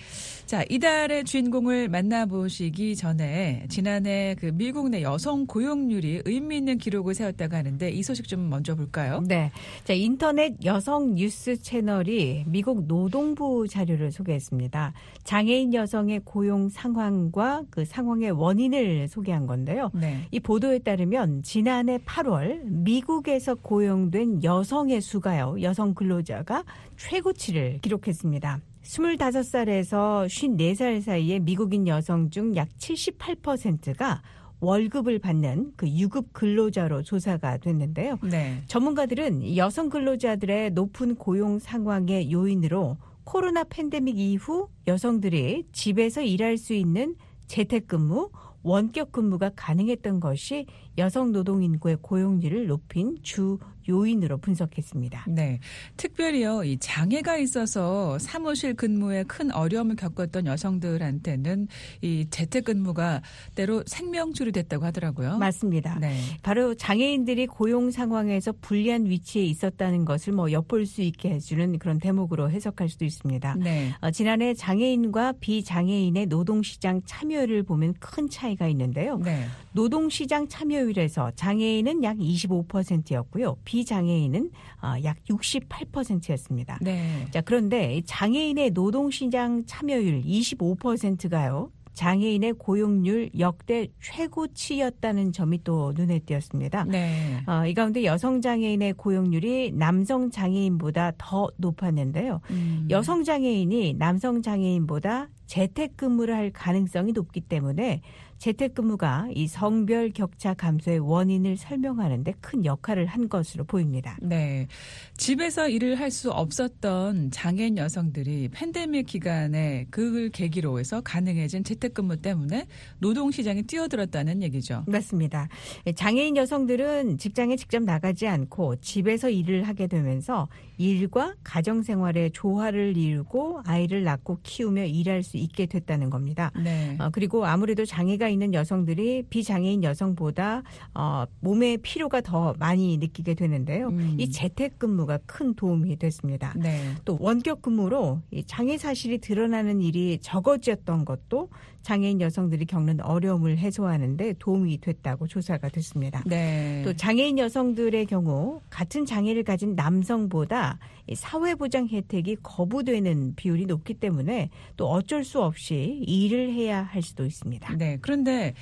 [0.48, 7.54] 자, 이달의 주인공을 만나보시기 전에 지난해 그 미국 내 여성 고용률이 의미 있는 기록을 세웠다고
[7.54, 9.22] 하는데 이 소식 좀 먼저 볼까요?
[9.26, 9.50] 네.
[9.84, 14.94] 자, 인터넷 여성 뉴스 채널이 미국 노동부 자료를 소개했습니다.
[15.24, 19.90] 장애인 여성의 고용 상황과 그 상황의 원인을 소개한 건데요.
[19.92, 20.16] 네.
[20.30, 25.56] 이 보도에 따르면 지난해 8월 미국에서 고용된 여성의 수가요.
[25.60, 26.64] 여성 근로자가
[26.96, 28.62] 최고치를 기록했습니다.
[28.88, 34.22] 25살에서 54살 사이의 미국인 여성 중약 78%가
[34.60, 38.18] 월급을 받는 그 유급 근로자로 조사가 됐는데요.
[38.22, 38.62] 네.
[38.66, 47.14] 전문가들은 여성 근로자들의 높은 고용 상황의 요인으로 코로나 팬데믹 이후 여성들이 집에서 일할 수 있는
[47.46, 48.30] 재택근무,
[48.62, 50.66] 원격 근무가 가능했던 것이
[50.98, 55.24] 여성 노동 인구의 고용률을 높인 주 요인으로 분석했습니다.
[55.28, 55.60] 네.
[55.96, 61.68] 특별히요, 이 장애가 있어서 사무실 근무에 큰 어려움을 겪었던 여성들한테는
[62.02, 63.22] 이 재택근무가
[63.54, 65.38] 때로 생명줄이 됐다고 하더라고요.
[65.38, 65.98] 맞습니다.
[66.00, 66.20] 네.
[66.42, 72.50] 바로 장애인들이 고용 상황에서 불리한 위치에 있었다는 것을 뭐 엿볼 수 있게 해주는 그런 대목으로
[72.50, 73.56] 해석할 수도 있습니다.
[73.58, 73.92] 네.
[74.00, 79.18] 어, 지난해 장애인과 비장애인의 노동시장 참여를 보면 큰 차이가 있는데요.
[79.18, 79.46] 네.
[79.78, 83.56] 노동시장 참여율에서 장애인은 약 25%였고요.
[83.64, 84.50] 비장애인은
[84.82, 86.80] 어, 약 68%였습니다.
[86.80, 87.28] 네.
[87.30, 91.70] 자, 그런데 장애인의 노동시장 참여율 25%가요.
[91.92, 96.84] 장애인의 고용률 역대 최고치였다는 점이 또 눈에 띄었습니다.
[96.84, 97.40] 네.
[97.46, 102.40] 어, 이 가운데 여성 장애인의 고용률이 남성 장애인보다 더 높았는데요.
[102.50, 102.88] 음.
[102.90, 108.02] 여성 장애인이 남성 장애인보다 재택근무를 할 가능성이 높기 때문에
[108.38, 114.16] 재택근무가 이 성별 격차 감소의 원인을 설명하는데 큰 역할을 한 것으로 보입니다.
[114.22, 114.68] 네.
[115.16, 122.66] 집에서 일을 할 수 없었던 장애인 여성들이 팬데믹 기간에 그걸 계기로 해서 가능해진 재택근무 때문에
[122.98, 124.84] 노동시장에 뛰어들었다는 얘기죠.
[124.86, 125.48] 맞습니다.
[125.94, 130.48] 장애인 여성들은 직장에 직접 나가지 않고 집에서 일을 하게 되면서
[130.78, 136.52] 일과 가정 생활의 조화를 이루고 아이를 낳고 키우며 일할 수 있게 됐다는 겁니다.
[136.56, 136.96] 네.
[136.98, 140.62] 어, 그리고 아무래도 장애가 있는 여성들이 비장애인 여성보다
[140.94, 143.88] 어, 몸의 피로가 더 많이 느끼게 되는데요.
[143.88, 144.14] 음.
[144.18, 146.54] 이 재택근무가 큰 도움이 됐습니다.
[146.56, 146.94] 네.
[147.04, 151.50] 또 원격 근무로 이 장애 사실이 드러나는 일이 적어졌던 것도
[151.88, 156.22] 장애인 여성들이 겪는 어려움을 해소하는데 도움이 됐다고 조사가 됐습니다.
[156.26, 156.82] 네.
[156.84, 164.50] 또 장애인 여성들의 경우 같은 장애를 가진 남성보다 이 사회보장 혜택이 거부되는 비율이 높기 때문에
[164.76, 167.76] 또 어쩔 수 없이 일을 해야 할 수도 있습니다.
[167.76, 167.98] 네.
[168.00, 168.54] 그런데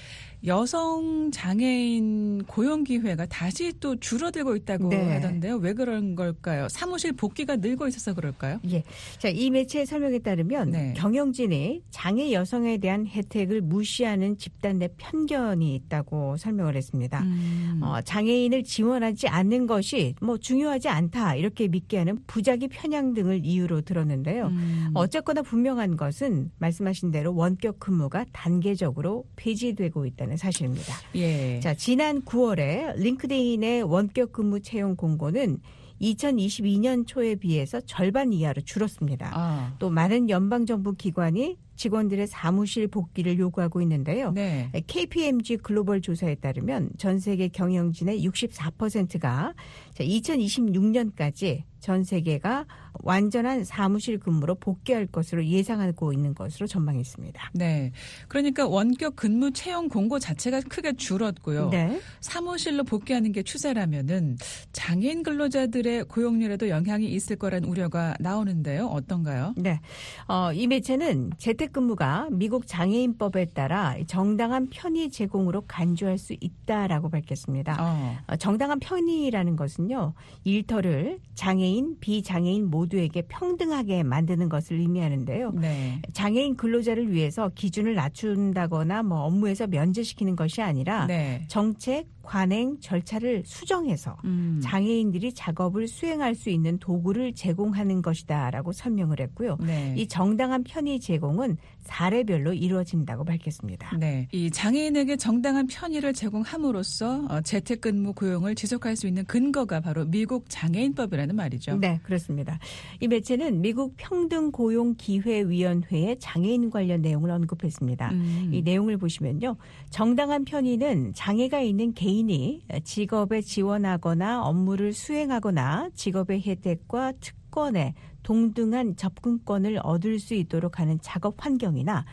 [0.46, 5.14] 여성 장애인 고용 기회가 다시 또 줄어들고 있다고 네.
[5.14, 5.56] 하던데요.
[5.56, 6.68] 왜 그런 걸까요?
[6.68, 8.60] 사무실 복귀가 늘고 있어서 그럴까요?
[8.70, 8.84] 예.
[9.18, 10.94] 자, 이 매체의 설명에 따르면 네.
[10.96, 17.22] 경영진이 장애 여성에 대한 혜택을 무시하는 집단 내 편견이 있다고 설명을 했습니다.
[17.22, 17.80] 음.
[17.82, 23.80] 어, 장애인을 지원하지 않는 것이 뭐 중요하지 않다 이렇게 믿게 하는 부작위 편향 등을 이유로
[23.80, 24.48] 들었는데요.
[24.48, 24.90] 음.
[24.92, 30.92] 어쨌거나 분명한 것은 말씀하신 대로 원격 근무가 단계적으로 폐지되고 있다는 사실입니다.
[31.14, 31.60] 예.
[31.60, 35.60] 자, 지난 9월에 링크드인의 원격 근무 채용 공고는
[36.02, 39.30] 2022년 초에 비해서 절반 이하로 줄었습니다.
[39.32, 39.74] 아.
[39.78, 44.32] 또 많은 연방 정부 기관이 직원들의 사무실 복귀를 요구하고 있는데요.
[44.32, 44.70] 네.
[44.86, 49.54] KPMG 글로벌 조사에 따르면 전 세계 경영진의 64%가
[49.98, 57.50] 2026년까지 전 세계가 완전한 사무실 근무로 복귀할 것으로 예상하고 있는 것으로 전망했습니다.
[57.54, 57.92] 네.
[58.26, 61.68] 그러니까 원격 근무 채용 공고 자체가 크게 줄었고요.
[61.70, 62.00] 네.
[62.20, 64.36] 사무실로 복귀하는 게 추세라면은
[64.72, 68.86] 장애인 근로자들의 고용률에도 영향이 있을 거란 우려가 나오는데요.
[68.86, 69.54] 어떤가요?
[69.56, 69.78] 네.
[70.26, 77.76] 어, 이 매체는 재택 근무가 미국 장애인법에 따라 정당한 편의 제공으로 간주할 수 있다라고 밝혔습니다.
[77.78, 78.16] 어.
[78.26, 80.14] 어, 정당한 편의라는 것은요,
[80.44, 85.52] 일터를 장애인, 비장애인 모두에게 평등하게 만드는 것을 의미하는데요.
[85.52, 86.00] 네.
[86.12, 91.42] 장애인 근로자를 위해서 기준을 낮춘다거나 뭐 업무에서 면제시키는 것이 아니라 네.
[91.48, 94.60] 정책, 관행 절차를 수정해서 음.
[94.60, 99.56] 장애인들이 작업을 수행할 수 있는 도구를 제공하는 것이다라고 설명을 했고요.
[99.60, 99.94] 네.
[99.96, 103.96] 이 정당한 편의 제공은 사례별로 이루어진다고 밝혔습니다.
[103.96, 104.26] 네.
[104.32, 111.36] 이 장애인에게 정당한 편의를 제공함으로써 어, 재택근무 고용을 지속할 수 있는 근거가 바로 미국 장애인법이라는
[111.36, 111.76] 말이죠.
[111.76, 112.58] 네, 그렇습니다.
[112.98, 118.10] 이 매체는 미국 평등 고용 기회 위원회의 장애인 관련 내용을 언급했습니다.
[118.10, 118.50] 음.
[118.52, 119.56] 이 내용을 보시면요.
[119.90, 129.80] 정당한 편의는 장애가 있는 개인 이 직업에 지원하거나 업무를 수행하거나 직업의 혜택과 특권에 동등한 접근권을
[129.82, 132.04] 얻을 수 있도록 하는 작업 환경이나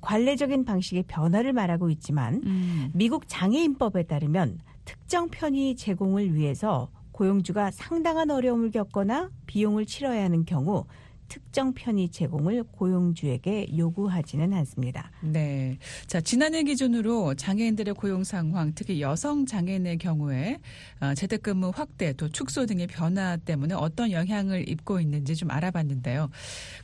[0.00, 2.90] 관례적인 방식의 변화를 말하고 있지만 음.
[2.94, 10.84] 미국 장애인법에 따르면 특정 편의 제공을 위해서 고용주가 상당한 어려움을 겪거나 비용을 치러야 하는 경우
[11.34, 15.10] 특정 편의 제공을 고용주에게 요구하지는 않습니다.
[15.20, 15.76] 네.
[16.06, 20.60] 자, 지난해 기준으로 장애인들의 고용 상황, 특히 여성 장애인의 경우에
[21.00, 26.30] 어, 재택근무 확대 또 축소 등의 변화 때문에 어떤 영향을 입고 있는지 좀 알아봤는데요.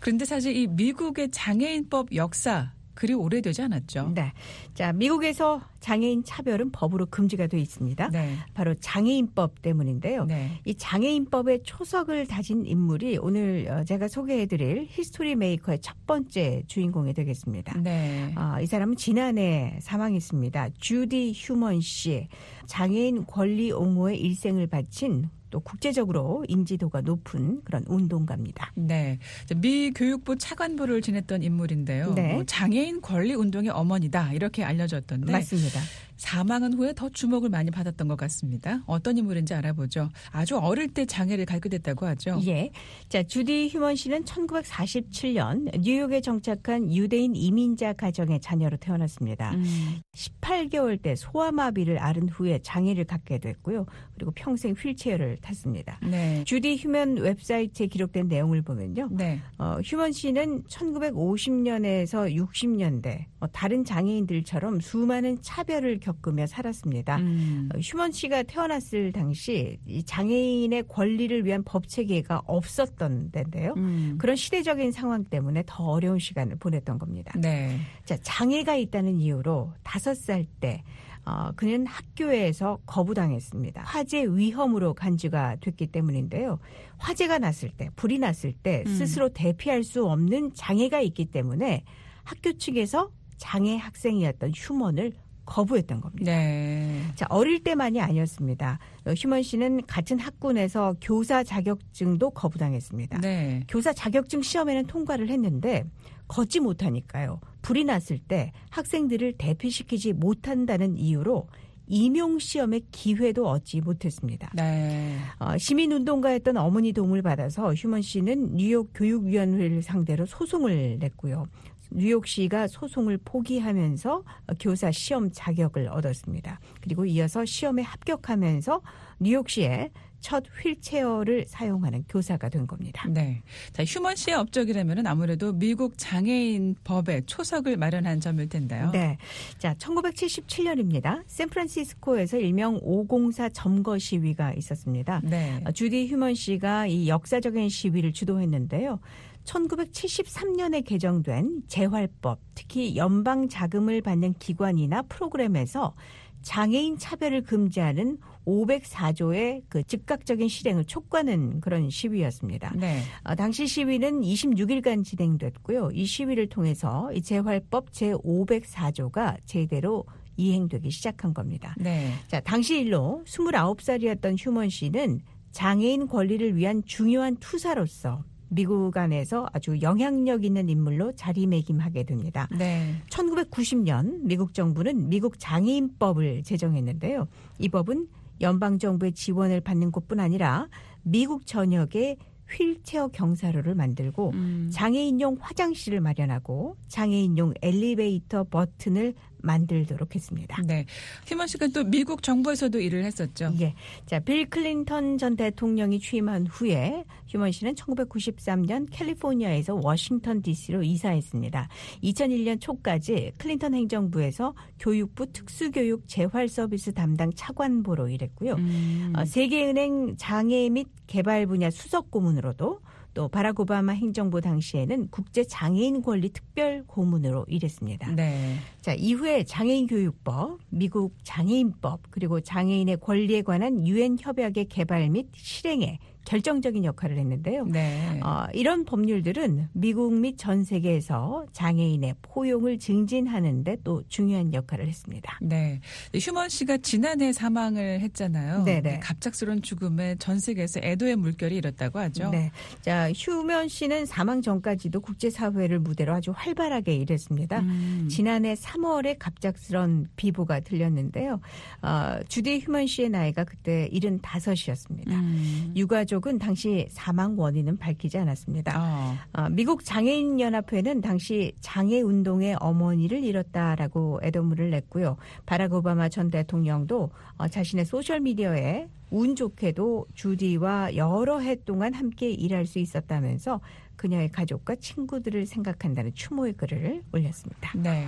[0.01, 4.13] 그런데 사실 이 미국의 장애인법 역사 그리 오래되지 않았죠.
[4.15, 4.33] 네.
[4.75, 8.09] 자, 미국에서 장애인 차별은 법으로 금지가 돼 있습니다.
[8.09, 8.35] 네.
[8.55, 10.27] 바로 장애인법 때문인데요.
[10.27, 10.61] 네.
[10.65, 17.81] 이 장애인법의 초석을 다진 인물이 오늘 어, 제가 소개해드릴 History Maker의 첫 번째 주인공이 되겠습니다.
[17.81, 18.33] 네.
[18.37, 20.71] 아, 이 사람은 지난해 사망했습니다.
[20.79, 22.29] 주디 휴먼 씨.
[22.67, 28.73] 장애인 권리 옹호에 일생을 바친 또 국제적으로 인지도가 높은 그런 운동가입니다.
[28.77, 29.19] 네.
[29.47, 32.15] 자, 미 교육부 차관보를 지냈던 인물인데요.
[32.15, 32.35] 네.
[32.35, 35.81] 뭐 장애인 권리 운동의 어머니다 이렇게 알려졌던데 맞습니다.
[36.21, 38.83] 사망한 후에 더 주목을 많이 받았던 것 같습니다.
[38.87, 40.11] 어떤 인물인지 알아보죠.
[40.31, 42.39] 아주 어릴 때 장애를 갖게 됐다고 하죠.
[42.47, 42.71] 예.
[43.09, 49.55] 자, 주디 휴먼 씨는 1947년 뉴욕에 정착한 유대인 이민자 가정의 자녀로 태어났습니다.
[49.55, 53.87] 음, 18개월 때 소아마비를 앓은 후에 장애를 갖게 됐고요.
[54.15, 55.99] 그리고 평생 휠체어를 탔습니다.
[56.03, 56.45] 네.
[56.45, 59.09] 주디 휴먼 웹사이트에 기록된 내용을 보면요.
[59.11, 59.41] 네.
[59.57, 67.17] 어, 휴먼 씨는 1950년에서 60년대 어, 다른 장애인들처럼 수많은 차별을 겪으며 살았습니다.
[67.17, 73.75] 음, 어, 휴먼 씨가 태어났을 당시 이 장애인의 권리를 위한 법 체계가 없었던 때인데요.
[73.77, 74.17] 음.
[74.19, 77.33] 그런 시대적인 상황 때문에 더 어려운 시간을 보냈던 겁니다.
[77.39, 77.79] 네.
[78.05, 80.83] 자, 장애가 있다는 이유로 다섯 살 때
[81.25, 83.83] 어, 그는 학교에서 거부당했습니다.
[83.83, 86.59] 화재 위험으로 간주가 됐기 때문인데요.
[86.97, 88.95] 화재가 났을 때, 불이 났을 때 음.
[88.95, 91.85] 스스로 대피할 수 없는 장애가 있기 때문에
[92.25, 95.13] 학교 측에서 장애 학생이었던 휴먼을
[95.51, 96.31] 거부했던 겁니다.
[96.33, 97.03] 네.
[97.17, 98.79] 자, 어릴 때만이 아니었습니다.
[99.07, 103.19] 어, 휴먼 씨는 같은 학군에서 교사 자격증도 거부당했습니다.
[103.21, 103.65] 네.
[103.69, 105.85] 교사 자격증 시험에는 통과를 했는데
[106.29, 107.41] 걷지 못하니까요.
[107.63, 111.49] 불이 났을 때 학생들을 대피시키지 못한다는 이유로
[111.89, 114.53] 임용 시험의 기회도 얻지 못했습니다.
[114.55, 115.17] 네.
[115.41, 121.47] 어, 시민 운동가였던 어머니 도움을 받아서 휴먼 씨는 뉴욕 교육위원회를 상대로 소송을 냈고요.
[121.91, 124.25] 뉴욕시가 소송을 포기하면서
[124.61, 126.61] 교사 시험 자격을 얻었습니다.
[126.81, 128.83] 그리고 이어서 시험에 합격하면서
[129.21, 133.09] 뉴욕시에 첫 휠체어를 사용하는 교사가 된 겁니다.
[133.09, 133.43] 네.
[133.73, 138.91] 자, 휴먼 씨의 업적이라면 아무래도 미국 장애인 법의 초석을 마련한 점일 텐데요.
[138.93, 139.17] 네.
[139.59, 141.23] 자, 1977년입니다.
[141.27, 145.21] 샌프란시스코에서 일명 504 점거 시위가 있었습니다.
[145.25, 145.63] 네.
[145.65, 149.01] 어, 주디 휴먼 씨가 이 역사적인 시위를 주도했는데요.
[149.45, 155.95] 1973년에 개정된 재활법, 특히 연방 자금을 받는 기관이나 프로그램에서
[156.43, 162.73] 장애인 차별을 금지하는 504조의 그 즉각적인 실행을 촉구하는 그런 시위였습니다.
[162.77, 163.03] 네.
[163.25, 165.91] 어, 당시 시위는 26일간 진행됐고요.
[165.93, 170.05] 이 시위를 통해서 이 재활법 제504조가 제대로
[170.37, 171.75] 이행되기 시작한 겁니다.
[171.79, 172.13] 네.
[172.29, 175.21] 자, 당시 일로 29살이었던 휴먼 씨는
[175.53, 182.49] 장애인 권리를 위한 중요한 투사로서 미국 안에서 아주 영향력 있는 인물로 자리매김하게 됩니다.
[182.57, 182.97] 네.
[183.09, 187.29] 1990년 미국 정부는 미국 장애인법을 제정했는데요.
[187.59, 188.09] 이 법은
[188.41, 190.69] 연방 정부의 지원을 받는 것뿐 아니라
[191.03, 192.17] 미국 전역에
[192.51, 194.71] 휠체어 경사로를 만들고 음.
[194.73, 200.63] 장애인용 화장실을 마련하고 장애인용 엘리베이터 버튼을 만들도록 했습니다.
[200.67, 200.87] 네.
[201.27, 203.53] 휴먼 씨가 또 미국 정부에서도 일을 했었죠.
[203.61, 203.75] 예.
[204.07, 211.69] 자, 빌 클린턴 전 대통령이 취임한 후에 휴먼 씨는 1993년 캘리포니아에서 워싱턴 DC로 이사했습니다.
[212.03, 218.55] 2001년 초까지 클린턴 행정부에서 교육부 특수교육 재활 서비스 담당 차관보로 일했고요.
[218.55, 219.13] 음.
[219.17, 222.81] 어, 세계은행 장애 및 개발 분야 수석 고문으로도
[223.15, 228.13] 또 바락 오바마 행정부 당시에는 국제 장애인 권리 특별 고문으로 일했습니다.
[228.13, 228.57] 네.
[228.81, 235.99] 자, 이후에 장애인 교육법, 미국 장애인법, 그리고 장애인의 권리에 관한 유엔 협약의 개발 및 실행에
[236.25, 237.67] 결정적인 역할을 했는데요.
[237.67, 238.21] 네.
[238.23, 245.39] 어, 이런 법률들은 미국 및 전 세계에서 장애인의 포용을 증진하는데 또 중요한 역할을 했습니다.
[245.43, 245.81] 네.
[246.15, 248.65] 휴먼 씨가 지난해 사망을 했잖아요.
[248.65, 249.01] 네네.
[249.01, 252.31] 갑작스러운 죽음에 전 세계에서 애도의 물결이 일었다고 하죠.
[252.31, 252.51] 네.
[252.81, 257.61] 자, 휴면 씨는 사망 전까지도 국제사회를 무대로 아주 활발하게 일했습니다.
[257.61, 258.09] 음.
[258.11, 261.41] 지난해 3월에 갑작스런 비보가 들렸는데요.
[261.83, 265.11] 어, 주디 휴먼 씨의 나이가 그때 75이었습니다.
[265.11, 265.73] 음.
[265.77, 268.75] 유가족은 당시 사망 원인은 밝히지 않았습니다.
[268.77, 269.15] 어.
[269.33, 275.17] 어, 미국 장애인 연합회는 당시 장애 운동의 어머니를 잃었다라고 애도문을 냈고요.
[275.47, 282.31] 바락 오바마 전 대통령도 어, 자신의 소셜 미디어에 운 좋게도 주디와 여러 해 동안 함께
[282.31, 283.61] 일할 수 있었다면서
[283.95, 287.73] 그녀의 가족과 친구들을 생각한다는 추모의 글을 올렸습니다.
[287.77, 288.07] 네.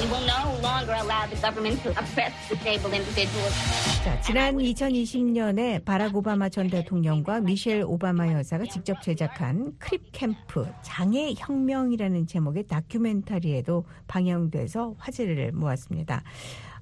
[0.00, 3.52] We will no longer allow the government to oppress disabled individuals.
[4.02, 11.34] 자, 지난 2020년에 바락 오바마 전 대통령과 미셸 오바마 여사가 직접 제작한 Crip Camp 장애
[11.36, 16.22] 혁명이라는 제목의 다큐멘터리에도 방영돼서 화제를 모았습니다.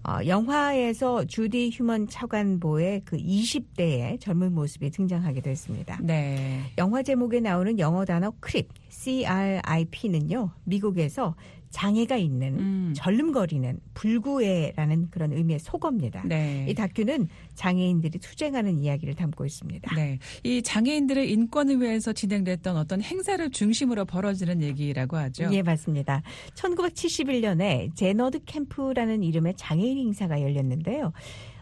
[0.05, 5.99] 어, 영화에서 주디 휴먼 차관보의 그 20대의 젊은 모습이 등장하기도 했습니다.
[6.01, 6.63] 네.
[6.79, 11.35] 영화 제목에 나오는 영어 단어 crip, C-R-I-P는요, 미국에서
[11.71, 12.93] 장애가 있는 음.
[12.97, 16.23] 절름거리는 불구애라는 그런 의미의 속어입니다.
[16.27, 16.67] 네.
[16.69, 19.95] 이 다큐는 장애인들이 투쟁하는 이야기를 담고 있습니다.
[19.95, 20.19] 네.
[20.45, 25.49] 이 장애인들의 인권을 위해서 진행됐던 어떤 행사를 중심으로 벌어지는 얘기라고 하죠.
[25.53, 26.23] 예, 맞습니다.
[26.55, 31.13] 1971년에 제너드 캠프라는 이름의 장애인 행사가 열렸는데요.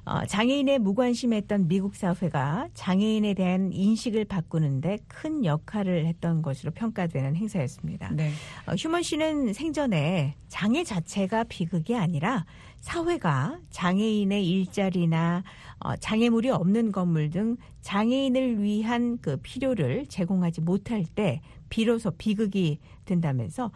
[0.06, 8.12] 어, 장애인에 무관심했던 미국 사회가 장애인에 대한 인식을 바꾸는데 큰 역할을 했던 것으로 평가되는 행사였습니다.
[8.12, 8.30] 네.
[8.68, 12.46] 어, 휴먼 씨는 생전에 장애 자체가 비극이 아니라
[12.78, 15.42] 사회가 장애인의 일자리나
[15.80, 23.66] 어, 장애물이 없는 건물 등 장애인을 위한 그 필요를 제공하지 못할 때 비로소 비극이 된다면서
[23.66, 23.70] 어,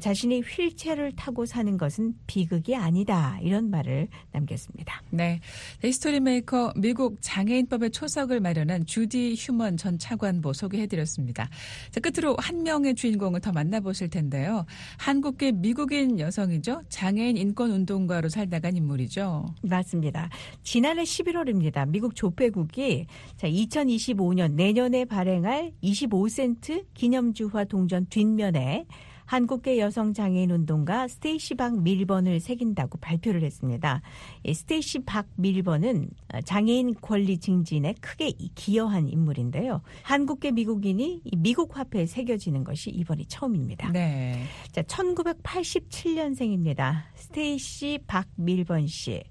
[0.00, 5.02] 자신이 휠체어를 타고 사는 것은 비극이 아니다 이런 말을 남겼습니다.
[5.10, 5.40] 네.
[5.82, 11.48] History Maker 미국 장애인법의 초석을 마련한 주디 휴먼 전 차관보 소개해드렸습니다.
[11.90, 14.64] 자, 끝으로 한 명의 주인공을 더 만나보실 텐데요.
[14.98, 16.82] 한국계 미국인 여성이죠.
[16.88, 19.46] 장애인 인권 운동가로 살다간 인물이죠.
[19.62, 20.30] 맞습니다.
[20.62, 21.88] 지난해 11월입니다.
[21.88, 23.06] 미국 조폐국이
[23.36, 28.86] 자 2025년 내년에 발행할 25센트 기념주화 동전 뒷면에
[29.26, 34.02] 한국계 여성 장애인 운동가 스테이시 박 밀번을 새긴다고 발표를 했습니다.
[34.42, 36.10] 이 스테이시 박 밀번은
[36.44, 39.80] 장애인 권리 증진에 크게 기여한 인물인데요.
[40.02, 43.92] 한국계 미국인이 이 미국 화폐에 새겨지는 것이 이번이 처음입니다.
[43.92, 44.44] 네.
[44.72, 47.02] 자, 1987년생입니다.
[47.14, 49.22] 스테이시 박 밀번 씨.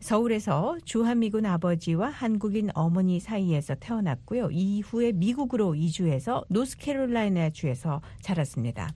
[0.00, 4.50] 서울에서 주한미군 아버지와 한국인 어머니 사이에서 태어났고요.
[4.50, 8.90] 이후에 미국으로 이주해서 노스캐롤라이나 주에서 자랐습니다.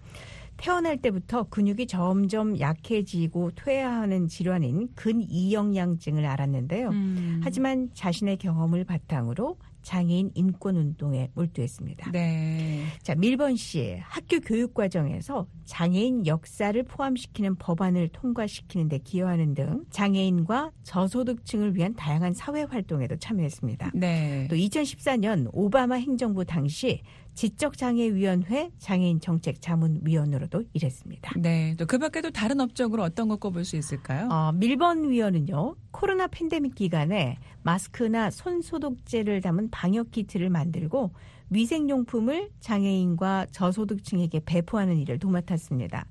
[0.57, 6.89] 태어날 때부터 근육이 점점 약해지고 퇴화하는 질환인 근이영양증을 앓았는데요.
[6.91, 7.41] 음.
[7.43, 12.11] 하지만 자신의 경험을 바탕으로 장애인 인권 운동에 몰두했습니다.
[12.11, 12.85] 네.
[13.03, 20.73] 자, 밀번 씨 학교 교육 과정에서 장애인 역사를 포함시키는 법안을 통과시키는 데 기여하는 등 장애인과
[20.83, 23.93] 저소득층을 위한 다양한 사회 활동에도 참여했습니다.
[23.95, 24.47] 네.
[24.49, 27.03] 또 2014년 오바마 행정부 당시
[27.35, 31.33] 지적장애위원회 장애인 정책 자문위원으로도 일했습니다.
[31.39, 31.75] 네.
[31.79, 34.29] 또 그 밖에도 다른 업적으로 어떤 거 꼽을 수 있을까요?
[34.31, 41.13] 어, 밀번 위원은요, 코로나 팬데믹 기간에 마스크나 손 소독제를 담은 방역 키트를 만들고
[41.51, 46.07] 위생용품을 장애인과 저소득층에게 배포하는 일을 도맡았습니다.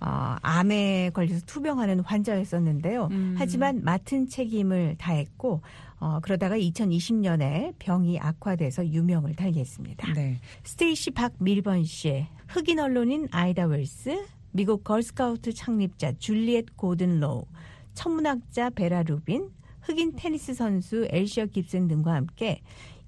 [0.00, 3.08] 어, 암에 걸려서 투병하는 환자였었는데요.
[3.10, 3.34] 음.
[3.38, 5.60] 하지만 맡은 책임을 다했고,
[5.98, 10.14] 어, 그러다가 2020년에 병이 악화돼서 유명을 달리했습니다.
[10.14, 10.40] 네.
[10.64, 17.44] 스테이시 박 밀번 씨, 흑인 언론인 아이다 웰스, 미국 걸스카우트 창립자 줄리엣 고든 로우,
[17.92, 19.50] 천문학자 베라 루빈,
[19.82, 22.60] 흑인 테니스 선수 엘시어 깁슨 등과 함께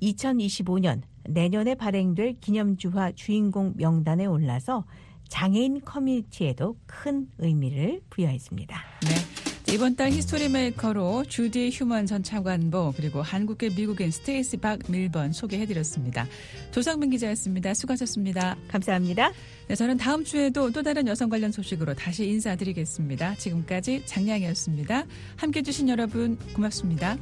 [0.02, 4.84] 2025년 내년에 발행될 기념주화 주인공 명단에 올라서
[5.32, 8.84] 장애인 커뮤니티에도 큰 의미를 부여했습니다.
[9.02, 9.72] 네.
[9.72, 16.26] 이번 달 History Maker로 주디 휴먼 전 차관보 그리고 한국계 미국인 스테이시 박 밀번 소개해드렸습니다.
[16.70, 17.72] 도성민 기자였습니다.
[17.72, 18.56] 수고하셨습니다.
[18.68, 19.32] 감사합니다.
[19.68, 23.36] 네, 저는 다음 주에도 또 다른 여성 관련 소식으로 다시 인사드리겠습니다.
[23.36, 25.06] 지금까지 장양희였습니다.
[25.36, 27.16] 함께해 주신 여러분 고맙습니다.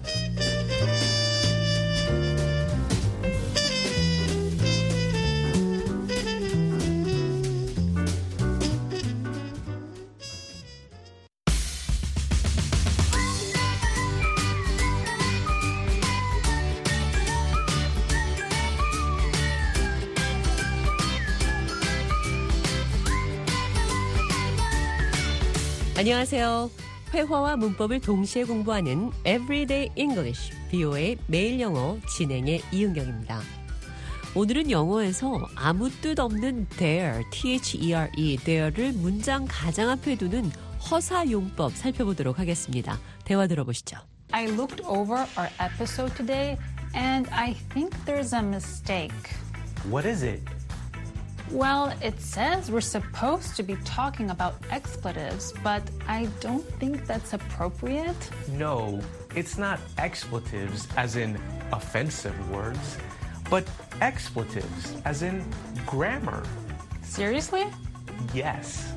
[26.00, 26.70] 안녕하세요.
[27.12, 33.42] 회화와 문법을 동시에 공부하는 Everyday English, BO의 매일 영어 진행의 이은경입니다.
[34.34, 40.50] 오늘은 영어에서 아무 뜻 없는 there, T-H-E-R-E, there를 문장 가장 앞에 두는
[40.90, 42.98] 허사 용법 살펴보도록 하겠습니다.
[43.26, 43.98] 대화 들어보시죠.
[44.32, 46.56] I looked over our episode today
[46.96, 49.12] and I think there's a mistake.
[49.90, 50.59] What is it?
[51.50, 57.32] Well, it says we're supposed to be talking about expletives, but I don't think that's
[57.32, 58.16] appropriate.
[58.48, 59.00] No,
[59.34, 61.40] it's not expletives as in
[61.72, 62.98] offensive words,
[63.50, 63.68] but
[64.00, 65.44] expletives as in
[65.86, 66.44] grammar.
[67.02, 67.66] Seriously?
[68.32, 68.92] Yes.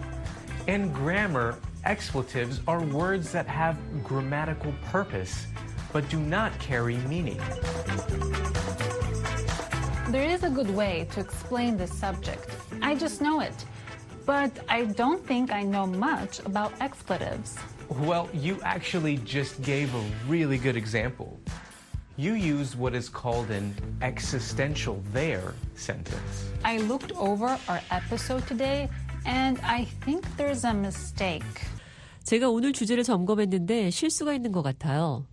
[0.68, 5.48] In grammar, expletives are words that have grammatical purpose
[5.94, 7.40] but do not carry meaning
[10.13, 12.49] There is a good way to explain this subject.
[12.83, 13.55] I just know it.
[14.25, 17.57] But I don't think I know much about expletives.
[17.89, 21.41] Well, you actually just gave a really good example.
[22.17, 26.51] You used what is called an existential there sentence.
[26.65, 28.91] I looked over our episode today
[29.25, 31.45] and I think there's a mistake.
[32.25, 35.25] 제가 오늘 주제를 점검했는데 실수가 있는 것 같아요.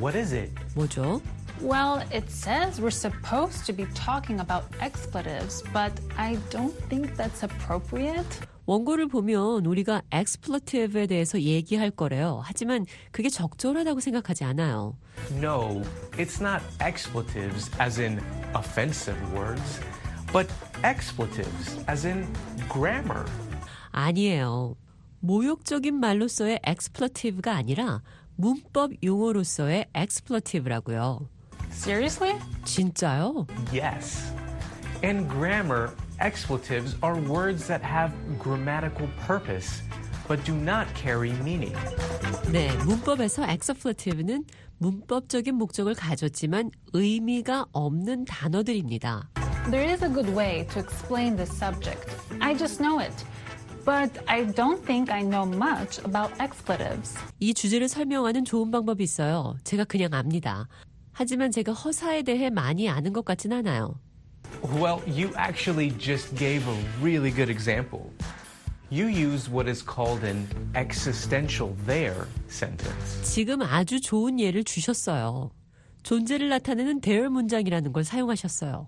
[0.00, 0.52] What is it?
[0.74, 1.20] 뭐죠?
[1.62, 7.42] Well, it says we're supposed to be talking about expletives, but I don't think that's
[7.42, 8.46] appropriate.
[8.66, 12.42] 원고를 보면 우리가 expletive에 대해서 얘기할 거래요.
[12.44, 14.94] 하지만 그게 적절하다고 생각하지 않아요.
[15.40, 15.82] No,
[16.18, 18.20] it's not expletives as in
[18.54, 19.80] offensive words,
[20.32, 20.46] but
[20.84, 22.26] expletives as in
[22.70, 23.24] grammar.
[23.90, 24.76] 아니에요.
[25.20, 28.02] 모욕적인 말로서의 expletive가 아니라
[28.36, 31.26] 문법 용어로서의 expletive라고요.
[31.73, 32.33] Seriously?
[32.63, 33.47] 진짜요?
[33.73, 34.31] Yes.
[35.03, 39.81] In grammar, expletives are words that have grammatical purpose
[40.27, 41.75] but do not carry meaning.
[42.51, 44.45] 네, 문법에서 expletive는
[44.77, 49.29] 문법적인 목적을 가졌지만 의미가 없는 단어들입니다.
[49.71, 52.05] There is a good way to explain this subject.
[52.41, 53.13] I just know it.
[53.85, 57.17] But I don't think I know much about expletives.
[57.39, 59.57] 이 주제를 설명하는 좋은 방법이 있어요.
[59.65, 60.67] 제가 그냥 압니다.
[61.13, 63.99] 하지만 제가 허사에 대해 많이 아는 것 같진 않아요.
[64.63, 68.11] Well, you actually just gave a really good example.
[68.89, 73.23] You used what is called an existential there sentence.
[73.23, 75.51] 지금 아주 좋은 예를 주셨어요.
[76.03, 78.87] 존재를 나타내는 there 문장이라는 걸 사용하셨어요.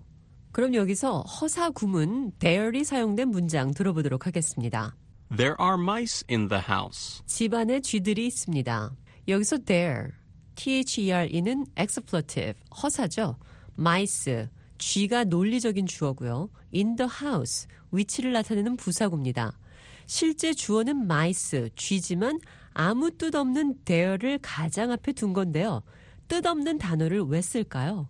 [0.52, 4.94] 그럼 여기서 허사 구문 there이 사용된 문장 들어보도록 하겠습니다.
[5.36, 7.22] There are mice in the house.
[7.26, 8.92] 집안에 쥐들이 있습니다.
[9.28, 10.10] 여기서 there,
[10.56, 13.36] T-H-E-R-E는 expletive, 허사죠.
[13.78, 14.48] mice,
[14.78, 16.50] 쥐가 논리적인 주어고요.
[16.74, 19.58] in the house, 위치를 나타내는 부사구입니다.
[20.06, 22.40] 실제 주어는 mice, 쥐지만
[22.72, 25.82] 아무 뜻 없는 there를 가장 앞에 둔 건데요.
[26.28, 28.08] 뜻없는 단어를 왜 쓸까요?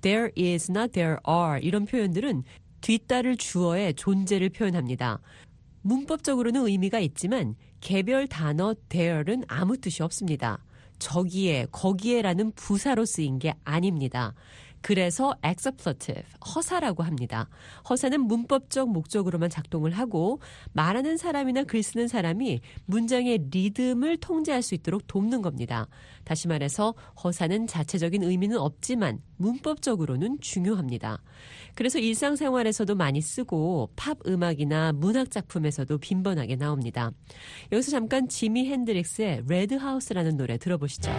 [0.00, 2.44] there is나 there are 이런 표현들은
[2.80, 5.20] 뒤따를 주어의 존재를 표현합니다.
[5.82, 10.64] 문법적으로는 의미가 있지만 개별 단어 there는 아무 뜻이 없습니다.
[10.98, 14.34] 저기에, 거기에라는 부사로 쓰인 게 아닙니다.
[14.80, 16.22] 그래서 expletive,
[16.54, 17.48] 허사라고 합니다.
[17.88, 20.40] 허사는 문법적 목적으로만 작동을 하고
[20.72, 25.88] 말하는 사람이나 글 쓰는 사람이 문장의 리듬을 통제할 수 있도록 돕는 겁니다.
[26.24, 31.22] 다시 말해서 허사는 자체적인 의미는 없지만 문법적으로는 중요합니다.
[31.74, 37.12] 그래서 일상생활에서도 많이 쓰고 팝 음악이나 문학 작품에서도 빈번하게 나옵니다.
[37.72, 41.10] 여기서 잠깐 지미 핸드릭스의 레드 하우스라는 노래 들어보시죠.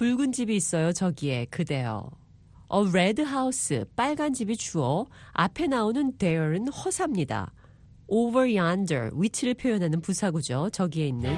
[0.00, 1.44] 붉은 집이 있어요, 저기에.
[1.50, 2.08] 그대요.
[2.68, 7.52] 어, 레드 하우스, 빨간 집이 주어, 앞에 나오는 there는 허사입니다.
[8.08, 10.70] over yonder, 위치를 표현하는 부사구죠.
[10.72, 11.36] 저기에 있는.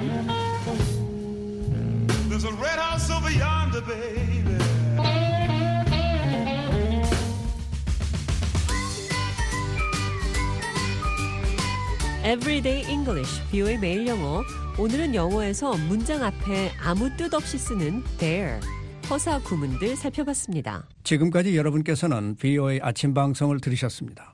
[2.29, 4.57] There's a red house over yonder, baby.
[12.23, 14.41] Everyday English, 비오의 매일 영어.
[14.79, 18.59] 오늘은 영어에서 문장 앞에 아무 뜻 없이 쓰는 there,
[19.07, 20.87] 허사 구문들 살펴봤습니다.
[21.03, 24.33] 지금까지 여러분께서는 VOA 아침 방송을 들으셨습니다.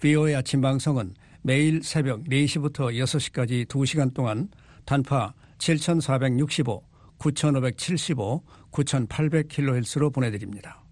[0.00, 4.48] VOA 아침 방송은 매일 새벽 4시부터 6시까지 2시간 동안
[4.86, 6.82] 단파 7465,
[7.18, 10.82] 9575, 9800kHz로 보내드립니다.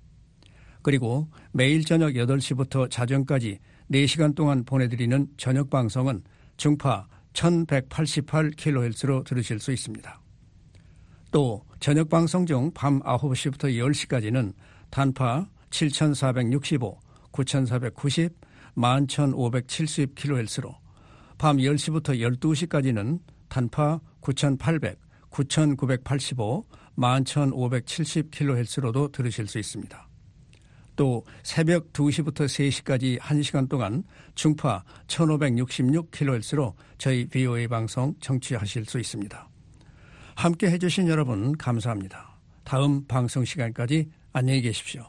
[0.83, 3.59] 그리고 매일 저녁 8시부터 자정까지
[3.91, 6.23] 4시간 동안 보내드리는 저녁 방송은
[6.59, 10.21] 중파 1188kHz로 들으실 수 있습니다.
[11.31, 14.53] 또 저녁 방송 중 밤 9시부터 10시까지는
[14.91, 16.99] 단파 7465,
[17.33, 18.33] 9,490,
[18.77, 20.77] 11,570kHz로
[21.39, 23.19] 밤 10시부터 12시까지는
[23.49, 24.99] 단파 9,800,
[25.31, 26.67] 9,985,
[26.97, 30.09] 11,570kHz로도 들으실 수 있습니다.
[30.97, 39.49] 또 새벽 2시부터 3시까지 1시간 동안 중파 1566kHz로 저희 VOA 방송 청취하실 수 있습니다.
[40.35, 42.39] 함께 해주신 여러분 감사합니다.
[42.65, 45.05] 다음 방송 시간까지 안녕히 계십시오.